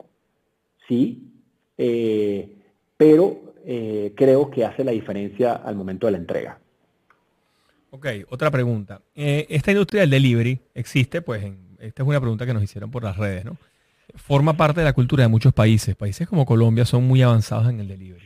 [0.88, 1.32] sí,
[1.78, 2.58] eh,
[2.98, 6.60] pero eh, creo que hace la diferencia al momento de la entrega.
[7.92, 9.02] Ok, otra pregunta.
[9.14, 11.44] esta industria del delivery existe, pues,
[11.80, 13.58] esta es una pregunta que nos hicieron por las redes, ¿no?
[14.16, 15.96] Forma parte de la cultura de muchos países.
[15.96, 18.26] Países como Colombia son muy avanzados en el delivery.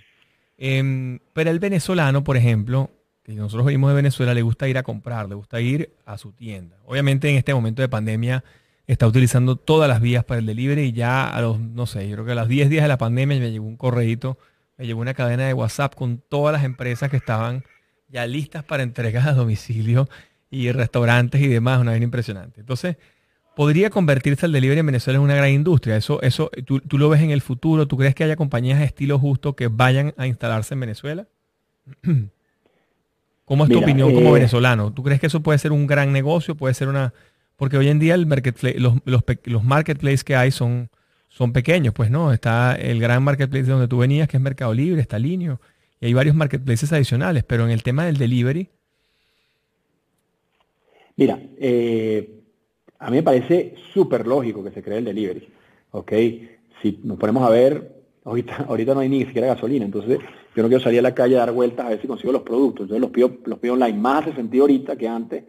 [0.58, 2.92] Em, pero el venezolano, por ejemplo,
[3.24, 6.32] que nosotros venimos de Venezuela, le gusta ir a comprar, le gusta ir a su
[6.32, 6.78] tienda.
[6.86, 8.44] Obviamente en este momento de pandemia
[8.88, 12.16] está utilizando todas las vías para el delivery y ya a los, no sé, yo
[12.16, 14.38] creo que a los 10 días de la pandemia me llegó un correíto,
[14.78, 17.64] me llegó una cadena de WhatsApp con todas las empresas que estaban
[18.08, 20.08] ya listas para entregas a domicilio
[20.52, 22.62] y restaurantes y demás, una vez impresionante.
[22.62, 22.98] Entonces,
[23.56, 25.96] podría convertirse el delivery en Venezuela en una gran industria.
[25.96, 27.88] Eso, eso, tú, tú, lo ves en el futuro.
[27.88, 31.28] ¿Tú crees que haya compañías de estilo justo que vayan a instalarse en Venezuela?
[33.46, 34.92] ¿Cómo es tu opinión como eh, venezolano?
[34.92, 36.56] ¿Tú crees que eso puede ser un gran negocio?
[36.56, 37.14] Puede ser una,
[37.58, 40.90] porque hoy en día el marketplace, los, los, los marketplaces que hay son,
[41.30, 42.34] son pequeños, pues no.
[42.34, 45.62] Está el gran marketplace de donde tú venías, que es Mercado Libre, está Linio,
[46.02, 48.70] y hay varios marketplaces adicionales, pero en el tema del delivery.
[51.18, 52.36] Mira, eh,
[53.00, 55.48] a mí me parece súper lógico que se cree el delivery.
[55.92, 56.12] ¿ok?
[56.82, 60.20] Si nos ponemos a ver, ahorita, ahorita no hay ni siquiera gasolina, entonces
[60.56, 62.44] yo no quiero salir a la calle a dar vueltas a ver si consigo los
[62.44, 63.98] productos, entonces los pido, los pido online.
[63.98, 65.44] Más hace sentido ahorita que antes.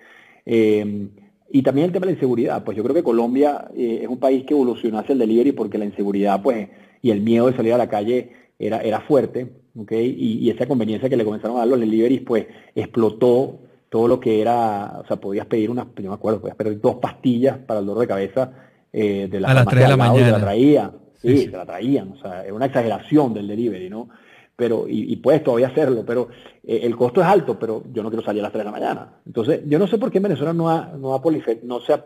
[0.45, 1.09] Eh,
[1.51, 4.19] y también el tema de la inseguridad, pues yo creo que Colombia eh, es un
[4.19, 6.69] país que evolucionó hacia el delivery porque la inseguridad pues,
[7.03, 10.15] y el miedo de salir a la calle era, era fuerte, ¿okay?
[10.19, 14.41] y, esa conveniencia que le comenzaron a dar los deliveries pues explotó todo lo que
[14.41, 17.87] era, o sea, podías pedir unas, yo me acuerdo, podías pedir dos pastillas para el
[17.87, 18.51] dolor de cabeza
[18.93, 20.31] eh, de la a las 3 de la mañana.
[20.33, 24.09] la traía, sí, se la traían, o sea, era una exageración del delivery, ¿no?
[24.57, 26.29] pero y, puedes todavía hacerlo, pero
[26.65, 28.79] eh, el costo es alto, pero yo no quiero salir a las 3 de la
[28.79, 29.13] mañana.
[29.27, 31.23] Entonces, yo no sé por qué en Venezuela no, ha, no, ha
[31.63, 32.05] no se ha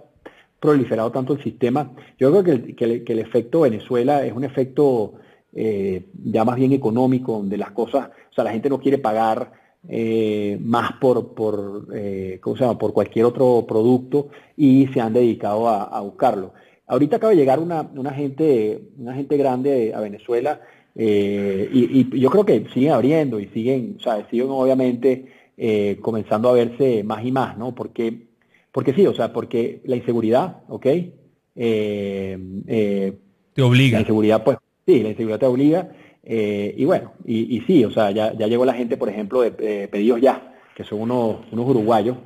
[0.58, 1.92] proliferado tanto el sistema.
[2.18, 2.50] Yo creo que
[2.84, 5.14] el, que el, efecto Venezuela es un efecto
[5.54, 9.52] eh, ya más bien económico, donde las cosas, o sea, la gente no quiere pagar
[9.88, 11.86] eh, más por, por,
[12.40, 12.78] ¿cómo se llama?
[12.78, 16.52] por cualquier otro producto y se han dedicado a, a buscarlo.
[16.86, 20.60] Ahorita acaba de llegar una, una, gente, una gente grande a Venezuela
[20.94, 25.26] eh, y, yo creo que siguen abriendo y siguen, o sea, siguen obviamente
[25.56, 27.74] eh, comenzando a verse más y más, ¿no?
[27.74, 28.26] Porque,
[28.72, 30.86] porque sí, o sea, porque la inseguridad, ¿ok?
[31.56, 33.12] Eh,
[33.54, 33.98] te obliga.
[33.98, 35.92] La inseguridad, pues, sí, la inseguridad te obliga.
[36.22, 40.20] Y bueno, y, sí, o sea, ya, ya, llegó la gente, por ejemplo, de Pedidos
[40.20, 42.16] Ya, que son unos, unos uruguayos,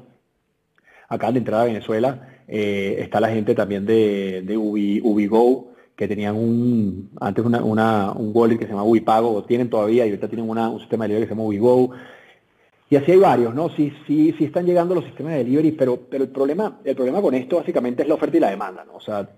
[1.09, 2.29] acá de entrada a Venezuela.
[2.49, 8.33] está la gente también de, de Ubi, UbiGo, que tenían un antes una, una, un
[8.35, 11.15] wallet que se llama Wipago, o tienen todavía, y ahorita tienen una, un sistema de
[11.15, 11.91] delivery que se llama WeGo.
[12.91, 13.71] Y así hay varios, ¿no?
[13.71, 17.23] Sí, sí, sí están llegando los sistemas de delivery, pero, pero el, problema, el problema
[17.23, 18.95] con esto básicamente es la oferta y la demanda, ¿no?
[18.97, 19.29] O sea,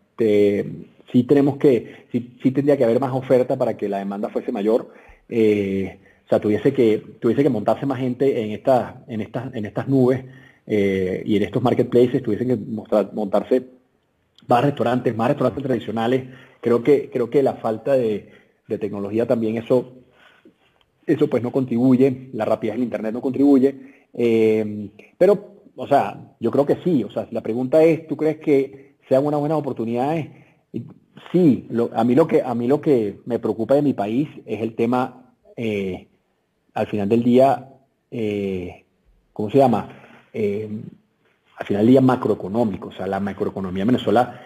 [1.12, 4.52] sí tenemos que, sí, sí, tendría que haber más oferta para que la demanda fuese
[4.52, 4.92] mayor.
[5.28, 9.64] Eh, o sea, tuviese que, tuviese que montarse más gente en estas, en estas, en
[9.64, 10.24] estas nubes
[10.66, 13.62] eh, y en estos marketplaces, tuviesen que mostrar, montarse
[14.48, 16.24] más restaurantes, más restaurantes tradicionales.
[16.60, 18.32] Creo que, creo que la falta de,
[18.66, 19.92] tecnología también eso,
[21.06, 23.76] eso pues no contribuye, la rapidez del Internet no contribuye.
[24.12, 27.04] Eh, pero, o sea, yo creo que sí.
[27.04, 30.26] O sea, la pregunta es, ¿tú crees que sean unas buenas oportunidades?
[31.32, 34.60] Sí, a, mí lo que, a mí lo que me preocupa de mi país es
[34.60, 36.08] el tema, eh,
[36.74, 37.68] al final del día,
[38.10, 38.84] eh,
[39.32, 40.02] ¿cómo se llama?
[40.32, 42.88] al final del día macroeconómico.
[42.88, 44.40] O sea, la macroeconomía de Venezuela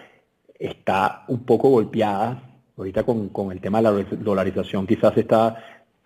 [0.61, 2.43] está un poco golpeada.
[2.77, 5.57] Ahorita con, el tema de la dolarización quizás se está,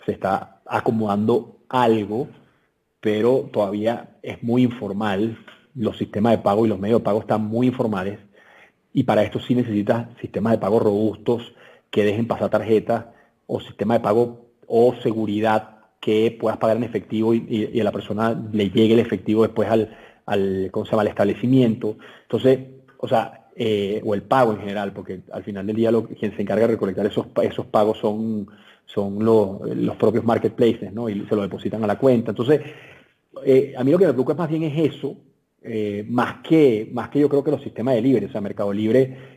[0.06, 2.28] se está acomodando algo,
[3.00, 5.38] pero todavía es muy informal.
[5.76, 8.20] Los sistemas de pago y los medios de pago están muy informales.
[8.96, 11.54] Y para esto sí necesitas sistemas de pago robustos
[11.92, 13.06] que dejen pasar tarjetas
[13.46, 18.34] o sistemas de pago o seguridad que puedas pagar en efectivo y a la persona
[18.54, 21.02] le llegue el efectivo después al, al, ¿cómo se llama?
[21.02, 21.98] al establecimiento.
[22.24, 22.60] Entonces,
[22.98, 26.34] o sea, eh, o el pago en general, porque al final del día lo, quien
[26.34, 28.48] se encarga de recolectar esos, esos pagos son,
[28.86, 31.10] son los, los propios marketplaces, ¿no?
[31.10, 32.32] Y se lo depositan a la cuenta.
[32.32, 32.62] Entonces,
[33.46, 35.18] eh, a mí lo que me preocupa más bien es eso,
[35.66, 38.72] eh, más, que, más que yo creo que los sistemas de libre, o sea, Mercado
[38.72, 39.36] Libre,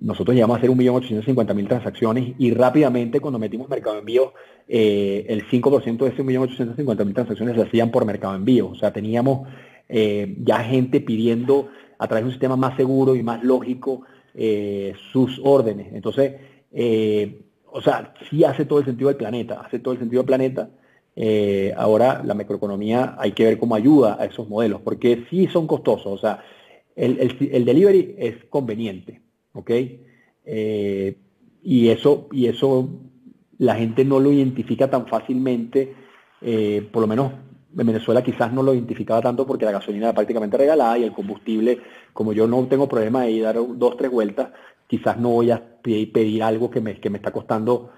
[0.00, 4.32] nosotros llegamos a hacer 1.850.000 transacciones y rápidamente cuando metimos Mercado Envío,
[4.68, 8.68] eh, el 5% de ese 1.850.000 transacciones se hacían por Mercado Envío.
[8.68, 9.48] O sea, teníamos
[9.88, 11.68] eh, ya gente pidiendo
[11.98, 14.02] a través de un sistema más seguro y más lógico
[14.34, 15.88] eh, sus órdenes.
[15.92, 16.34] Entonces,
[17.70, 20.68] o sea, sí hace todo el sentido del planeta, hace todo el sentido del planeta.
[21.76, 26.06] Ahora la macroeconomía hay que ver cómo ayuda a esos modelos, porque sí son costosos.
[26.06, 26.42] O sea,
[26.94, 29.70] el, el delivery es conveniente, ¿ok?
[31.68, 32.88] y eso, y eso
[33.58, 35.94] la gente no lo identifica tan fácilmente,
[36.40, 37.32] eh, por lo menos
[37.76, 41.12] en Venezuela quizás no lo identificaba tanto porque la gasolina era prácticamente regalada y el
[41.12, 41.80] combustible,
[42.12, 44.50] como yo no tengo problema de ir dar dos, tres vueltas,
[44.86, 47.90] quizás no voy a pedir algo que me, que me está costando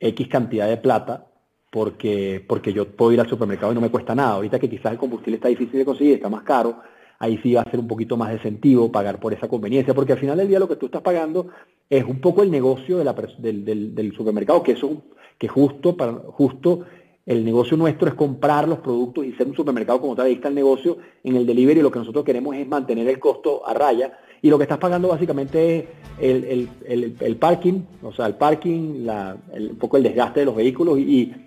[0.00, 1.26] X cantidad de plata
[1.74, 4.34] porque, porque yo puedo ir al supermercado y no me cuesta nada.
[4.34, 6.76] Ahorita que quizás el combustible está difícil de conseguir, está más caro,
[7.18, 10.12] ahí sí va a ser un poquito más de sentido pagar por esa conveniencia, porque
[10.12, 11.48] al final del día lo que tú estás pagando
[11.90, 15.02] es un poco el negocio de la, del, del, supermercado, que eso
[15.36, 16.84] que justo, para, justo
[17.26, 20.46] el negocio nuestro es comprar los productos y ser un supermercado como tal, ahí está
[20.46, 24.16] el negocio en el delivery, lo que nosotros queremos es mantener el costo a raya.
[24.42, 25.88] Y lo que estás pagando básicamente es
[26.20, 31.43] el, parking, o sea, el parking, un poco el desgaste de los vehículos y, y,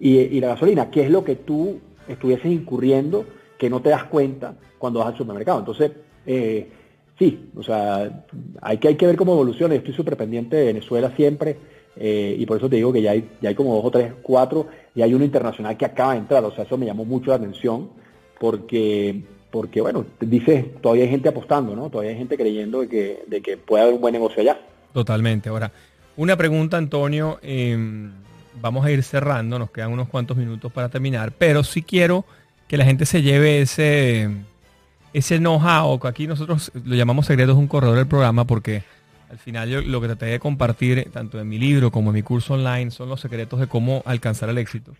[0.00, 3.24] la gasolina, que es lo que tú estuvieses incurriendo
[3.58, 5.58] que no te das cuenta cuando vas al supermercado.
[5.58, 5.90] Entonces,
[6.24, 6.68] eh,
[7.18, 8.24] sí, o sea,
[8.62, 9.74] hay que, hay que ver cómo evoluciona.
[9.74, 11.56] Estoy súper pendiente de Venezuela siempre
[11.96, 14.12] eh, y por eso te digo que ya hay, ya hay como dos o tres,
[14.22, 16.44] cuatro y hay uno internacional que acaba de entrar.
[16.44, 17.90] O sea, eso me llamó mucho la atención
[18.38, 21.88] porque porque bueno, dice, todavía hay gente apostando, ¿no?
[21.88, 24.60] Todavía hay gente creyendo de que, de que puede haber un buen negocio allá.
[24.92, 25.48] Totalmente.
[25.48, 25.72] Ahora,
[26.16, 28.12] una pregunta, Antonio, em,
[28.60, 32.24] vamos a ir cerrando, nos quedan unos cuantos minutos para terminar, pero sí quiero
[32.66, 34.28] que la gente se lleve ese,
[35.12, 38.82] ese know-how, aquí nosotros lo llamamos secretos un corredor del programa, porque
[39.30, 42.22] al final yo lo que traté de compartir, tanto en mi libro como en mi
[42.22, 44.94] curso online, son los secretos de cómo alcanzar el éxito.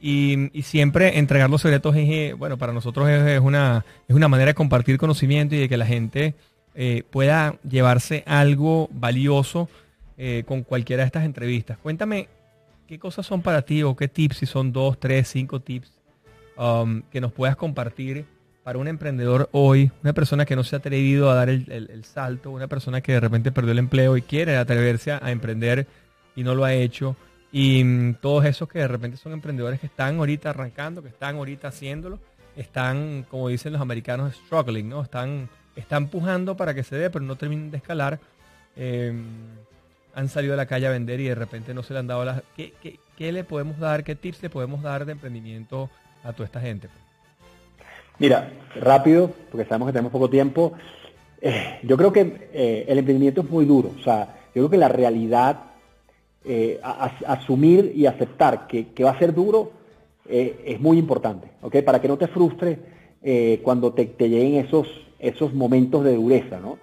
[0.00, 4.50] Y, siempre entregar los secretos es, eh, bueno, para nosotros es, una, es una manera
[4.50, 6.34] de compartir conocimiento y de que la gente
[6.74, 9.68] eh, pueda llevarse algo valioso
[10.16, 11.78] eh, con cualquiera de estas entrevistas.
[11.78, 12.28] Cuéntame
[12.88, 15.92] qué cosas son para ti o qué tips, si son dos, tres, cinco tips
[16.56, 18.24] um, que nos puedas compartir
[18.64, 22.50] para un emprendedor hoy, una persona que no se ha atrevido a dar el, salto,
[22.50, 25.86] una persona que de repente perdió el empleo y quiere atreverse a emprender
[26.34, 27.14] y no lo ha hecho.
[27.52, 31.36] Y mm, todos esos que de repente son emprendedores que están ahorita arrancando, que están
[31.36, 32.18] ahorita haciéndolo,
[32.56, 35.02] están, como dicen los americanos, struggling, ¿no?
[35.02, 38.18] Están, están pujando para que se dé, pero no terminen de escalar.
[38.76, 39.24] Em,
[40.18, 42.24] han salido a la calle a vender y de repente no se le han dado
[42.24, 42.42] las...
[42.56, 42.72] ¿Qué,
[43.16, 45.90] qué, le podemos dar, qué tips le podemos dar de emprendimiento
[46.24, 46.88] a toda esta gente?
[48.18, 50.72] Mira, rápido, porque sabemos que tenemos poco tiempo.
[51.40, 53.92] Eh, yo creo que eh, el emprendimiento es muy duro.
[53.96, 55.60] O sea, yo creo que la realidad
[56.44, 59.70] eh, asumir y aceptar que, va a ser duro
[60.28, 61.76] es muy importante, ¿ok?
[61.82, 62.78] Para que no te frustres
[63.62, 64.86] cuando te, lleguen esos,
[65.18, 66.78] esos momentos de dureza, ¿no?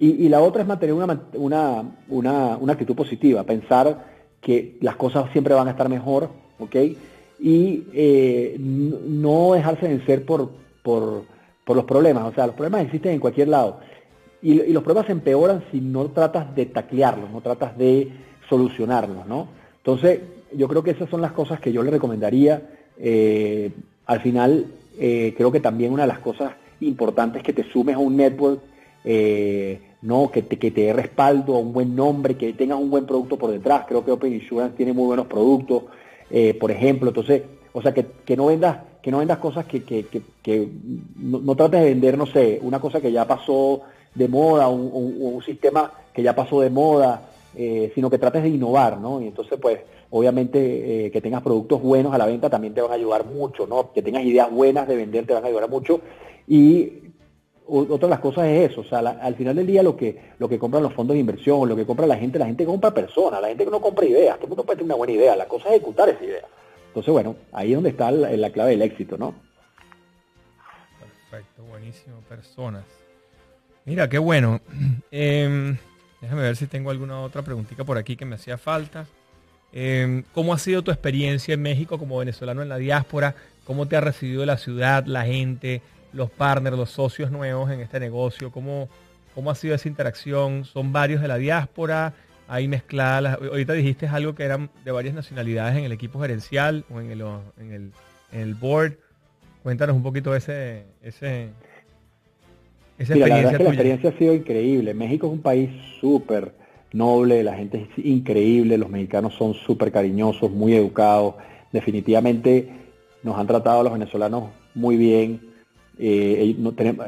[0.00, 4.04] Y, la otra es mantener una, una, una, actitud positiva, pensar
[4.40, 6.30] que las cosas siempre van a estar mejor,
[6.60, 6.76] ¿ok?
[7.40, 7.84] Y
[8.58, 10.50] no dejarse vencer por,
[10.84, 11.24] por,
[11.64, 13.80] por los problemas, o sea, los problemas existen en cualquier lado.
[14.40, 18.08] Y, y los problemas empeoran si no tratas de taclearlos, no tratas de
[18.48, 19.48] solucionarlos, ¿no?
[19.78, 20.20] Entonces,
[20.52, 22.62] yo creo que esas son las cosas que yo le recomendaría.
[22.98, 23.70] Eh,
[24.06, 24.66] al final,
[24.98, 28.16] eh, creo que también una de las cosas importantes es que te sumes a un
[28.16, 28.60] network,
[29.04, 30.30] eh, ¿no?
[30.30, 33.36] Que te, que te dé respaldo, a un buen nombre, que tengas un buen producto
[33.36, 33.84] por detrás.
[33.86, 35.84] Creo que Open Insurance tiene muy buenos productos,
[36.60, 37.08] por ejemplo.
[37.08, 37.42] Entonces,
[37.72, 40.68] o sea, que, no vendas que no vendas cosas que, que,
[41.16, 43.82] no, trates de vender, no sé, una cosa que ya pasó
[44.14, 47.28] de moda, un sistema que ya pasó de moda,
[47.60, 49.20] eh, sino que trates de innovar, ¿no?
[49.22, 49.80] Y entonces, pues,
[50.10, 53.66] obviamente eh, que tengas productos buenos a la venta también te van a ayudar mucho,
[53.66, 53.92] ¿no?
[53.92, 56.00] Que tengas ideas buenas de vender te van a ayudar mucho.
[56.46, 57.07] Y
[57.68, 60.48] otra de las cosas es eso, o sea, al final del día lo que, lo
[60.48, 63.40] que compran los fondos de inversión, lo que compra la gente, la gente compra personas,
[63.40, 65.46] la gente que no compra ideas, todo el mundo puede tener una buena idea, la
[65.46, 66.46] cosa es ejecutar esa idea.
[66.88, 69.34] Entonces, bueno, ahí es donde está la, clave del éxito, ¿no?
[71.30, 72.84] Perfecto, buenísimo, personas.
[73.84, 74.60] Mira, qué bueno.
[75.10, 75.76] Em,
[76.20, 79.06] Déjame ver si tengo alguna otra preguntita por aquí que me hacía falta.
[79.72, 83.34] Em, ¿Cómo ha sido tu experiencia en México como venezolano en la diáspora?
[83.64, 85.82] ¿Cómo te ha recibido la ciudad, la gente,
[86.12, 88.50] los partners, los socios nuevos en este negocio?
[88.50, 88.88] ¿Cómo,
[89.34, 90.64] cómo ha sido esa interacción?
[90.64, 92.14] ¿Son varios de la diáspora?
[92.48, 93.38] ¿Hay mezcladas?
[93.42, 97.20] Ahorita dijiste algo que eran de varias nacionalidades en el equipo gerencial o en el,
[97.58, 97.92] en el,
[98.32, 98.98] en el board.
[99.62, 101.50] Cuéntanos un poquito ese, ese,
[102.98, 104.94] la verdad es que la experiencia ha sido increíble.
[104.94, 106.52] México es un país súper
[106.92, 111.34] noble, la gente es increíble, los mexicanos son súper cariñosos, muy educados.
[111.72, 112.68] Definitivamente
[113.22, 115.47] nos han tratado a los venezolanos muy bien.
[115.98, 116.54] Eh,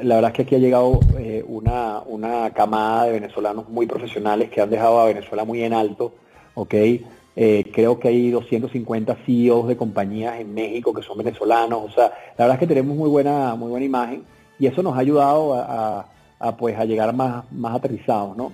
[0.02, 4.50] la verdad es que aquí ha llegado eh, una, una, camada de venezolanos muy profesionales
[4.50, 6.12] que han dejado a Venezuela muy en alto.
[6.54, 7.06] ¿okay?
[7.36, 11.84] Eh, creo que hay 250 CEOs de compañías en México que son venezolanos.
[11.84, 14.24] O sea, la verdad es que tenemos muy buena, muy buena imagen
[14.58, 16.06] y eso nos ha ayudado a,
[16.58, 18.52] pues a llegar más, más aterrizados, ¿no?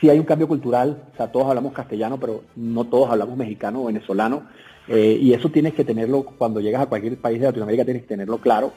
[0.00, 3.82] Sí hay un cambio cultural, o sea, todos hablamos castellano, pero no todos hablamos mexicano
[3.82, 4.44] o venezolano,
[4.88, 8.08] eh, y eso tienes que tenerlo, cuando llegas a cualquier país de Latinoamérica tienes que
[8.08, 8.72] tenerlo claro,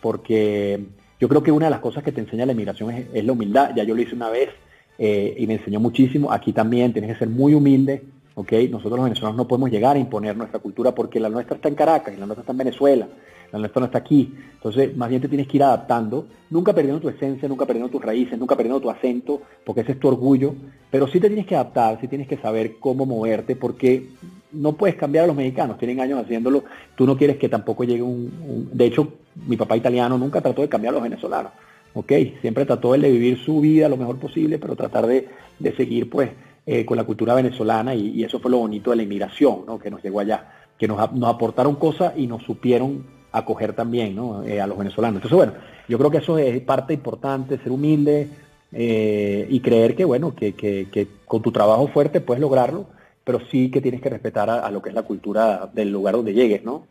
[0.00, 0.80] porque
[1.20, 3.72] yo creo que una de las cosas que te enseña la inmigración es, la humildad,
[3.74, 4.50] ya yo lo hice una vez
[4.98, 8.02] eh, y me enseñó muchísimo, aquí también tienes que ser muy humilde,
[8.34, 8.52] ¿ok?
[8.70, 11.74] Nosotros los venezolanos no podemos llegar a imponer nuestra cultura porque la nuestra está en
[11.74, 13.08] Caracas la nuestra está en Venezuela,
[13.50, 14.32] la nuestra no está aquí.
[14.54, 18.02] Entonces, más bien te tienes que ir adaptando, nunca perdiendo tu esencia, nunca perdiendo tus
[18.02, 20.54] raíces, nunca perdiendo tu acento, porque ese es tu orgullo,
[20.90, 24.06] pero sí te tienes que adaptar, sí tienes que saber cómo moverte, porque
[24.52, 28.02] no puedes cambiar a los mexicanos, tienen años haciéndolo, tú no quieres que tampoco llegue
[28.02, 28.70] un...
[28.72, 29.12] de hecho,
[29.46, 31.52] mi papá italiano nunca trató de cambiar a los venezolanos,
[31.94, 35.28] ok, siempre trató de vivir su vida lo mejor posible, pero tratar de,
[35.76, 36.30] seguir pues
[36.66, 39.78] eh, con la cultura venezolana y, eso fue lo bonito de la inmigración, ¿no?
[39.78, 44.42] Que nos llegó allá, que nos, nos aportaron cosas y nos supieron acoger también, ¿no?
[44.44, 45.16] Eh, a los venezolanos.
[45.16, 45.52] Entonces, bueno,
[45.88, 48.28] yo creo que eso es parte importante, ser humilde
[48.72, 52.86] eh, y creer que, bueno, que, que, con tu trabajo fuerte puedes lograrlo,
[53.28, 56.32] pero sí que tienes que respetar a, lo que es la cultura del lugar donde
[56.32, 56.86] llegues, ¿no?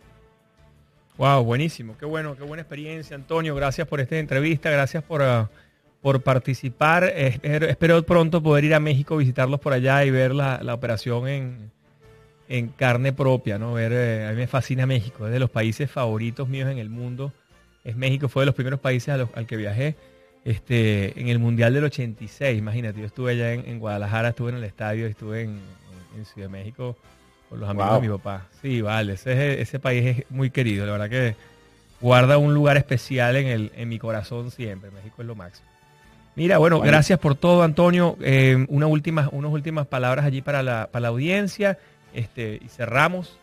[1.17, 3.55] Wow, buenísimo, qué bueno, qué buena experiencia, Antonio.
[3.55, 5.49] Gracias por esta entrevista, gracias por, ah,
[5.99, 7.05] por participar.
[7.05, 11.71] espero, pronto poder ir a México, visitarlos por allá y ver la, operación en,
[12.49, 13.73] en, carne propia, ¿no?
[13.73, 16.91] Ver, eh, a mí me fascina México, es de los países favoritos míos en el
[16.91, 17.33] mundo.
[17.83, 19.95] Es México, fue de los primeros países al que viajé.
[20.45, 24.63] Este, en el Mundial del 86, imagínate, yo estuve allá en, Guadalajara, estuve en el
[24.63, 25.59] estadio, estuve en,
[26.17, 26.95] en Ciudad de México
[27.49, 28.47] con los amigos de mi papá.
[28.61, 31.35] Sí, vale, ese, ese país es muy querido, la verdad que
[32.01, 34.91] guarda un lugar especial en, el, en mi corazón siempre.
[34.91, 35.67] México es lo máximo.
[36.35, 38.15] Mira, bueno, gracias por todo, Antonio.
[38.21, 41.79] Eh, una última, unas últimas palabras allí para la, para la audiencia
[42.13, 43.39] este, y cerramos.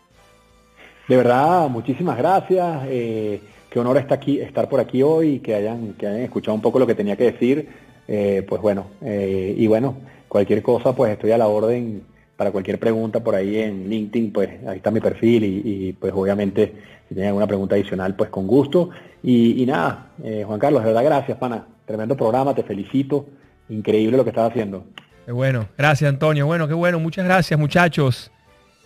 [1.09, 2.83] De verdad, muchísimas gracias.
[2.87, 6.55] Eh, qué honor está aquí, estar por aquí hoy y que hayan, que hayan escuchado
[6.55, 7.67] un poco lo que tenía que decir.
[8.07, 9.97] Eh, pues bueno, y bueno,
[10.29, 12.03] cualquier cosa, pues estoy a la orden
[12.35, 16.73] para cualquier pregunta por ahí en LinkedIn, pues ahí está mi perfil y, pues obviamente
[17.07, 18.89] si tienen alguna pregunta adicional, pues con gusto.
[19.23, 21.65] Y, nada, eh, Juan Carlos, de verdad gracias, pana.
[21.85, 23.27] Tremendo programa, te felicito.
[23.69, 24.85] Increíble lo que estás haciendo.
[25.25, 26.45] Qué bueno, gracias Antonio.
[26.45, 28.31] Bueno, qué bueno, muchas gracias muchachos.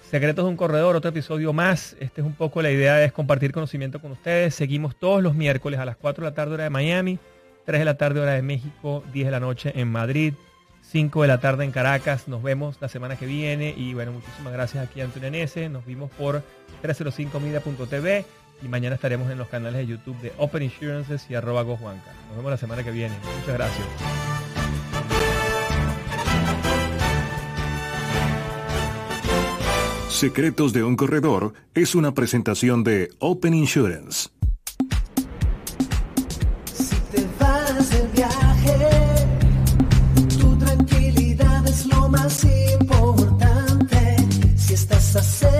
[0.09, 1.95] Secretos de un Corredor, otro episodio más.
[1.99, 4.55] Este es un poco la idea, es compartir conocimiento con ustedes.
[4.55, 7.19] Seguimos todos los miércoles a las 4 de la tarde hora de Miami,
[7.65, 10.33] 3 de la tarde hora de México, 10 de la noche en Madrid.
[10.91, 12.27] 5 de la tarde en Caracas.
[12.27, 13.73] Nos vemos la semana que viene.
[13.77, 15.69] Y bueno, muchísimas gracias aquí a Antonio Nese.
[15.69, 16.43] Nos vimos por
[16.83, 18.25] 305media.tv
[18.61, 22.11] y mañana estaremos en los canales de YouTube de Open Insurances y arroba gojuanca.
[22.27, 23.15] Nos vemos la semana que viene.
[23.39, 23.87] Muchas gracias.
[30.09, 34.29] Secretos de un corredor es una presentación de Open Insurance.
[45.15, 45.58] hacer.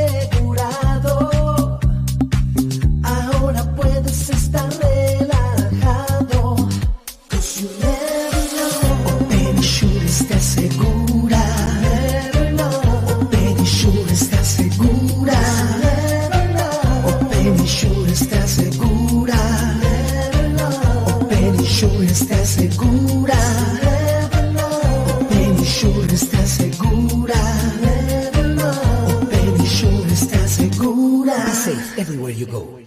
[31.99, 32.79] Everywhere you go.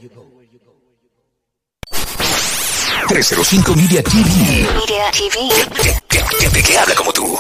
[3.08, 4.62] 305 Media TV.
[4.74, 5.36] Media TV.
[6.08, 7.38] Que, que, que, que habla como tú.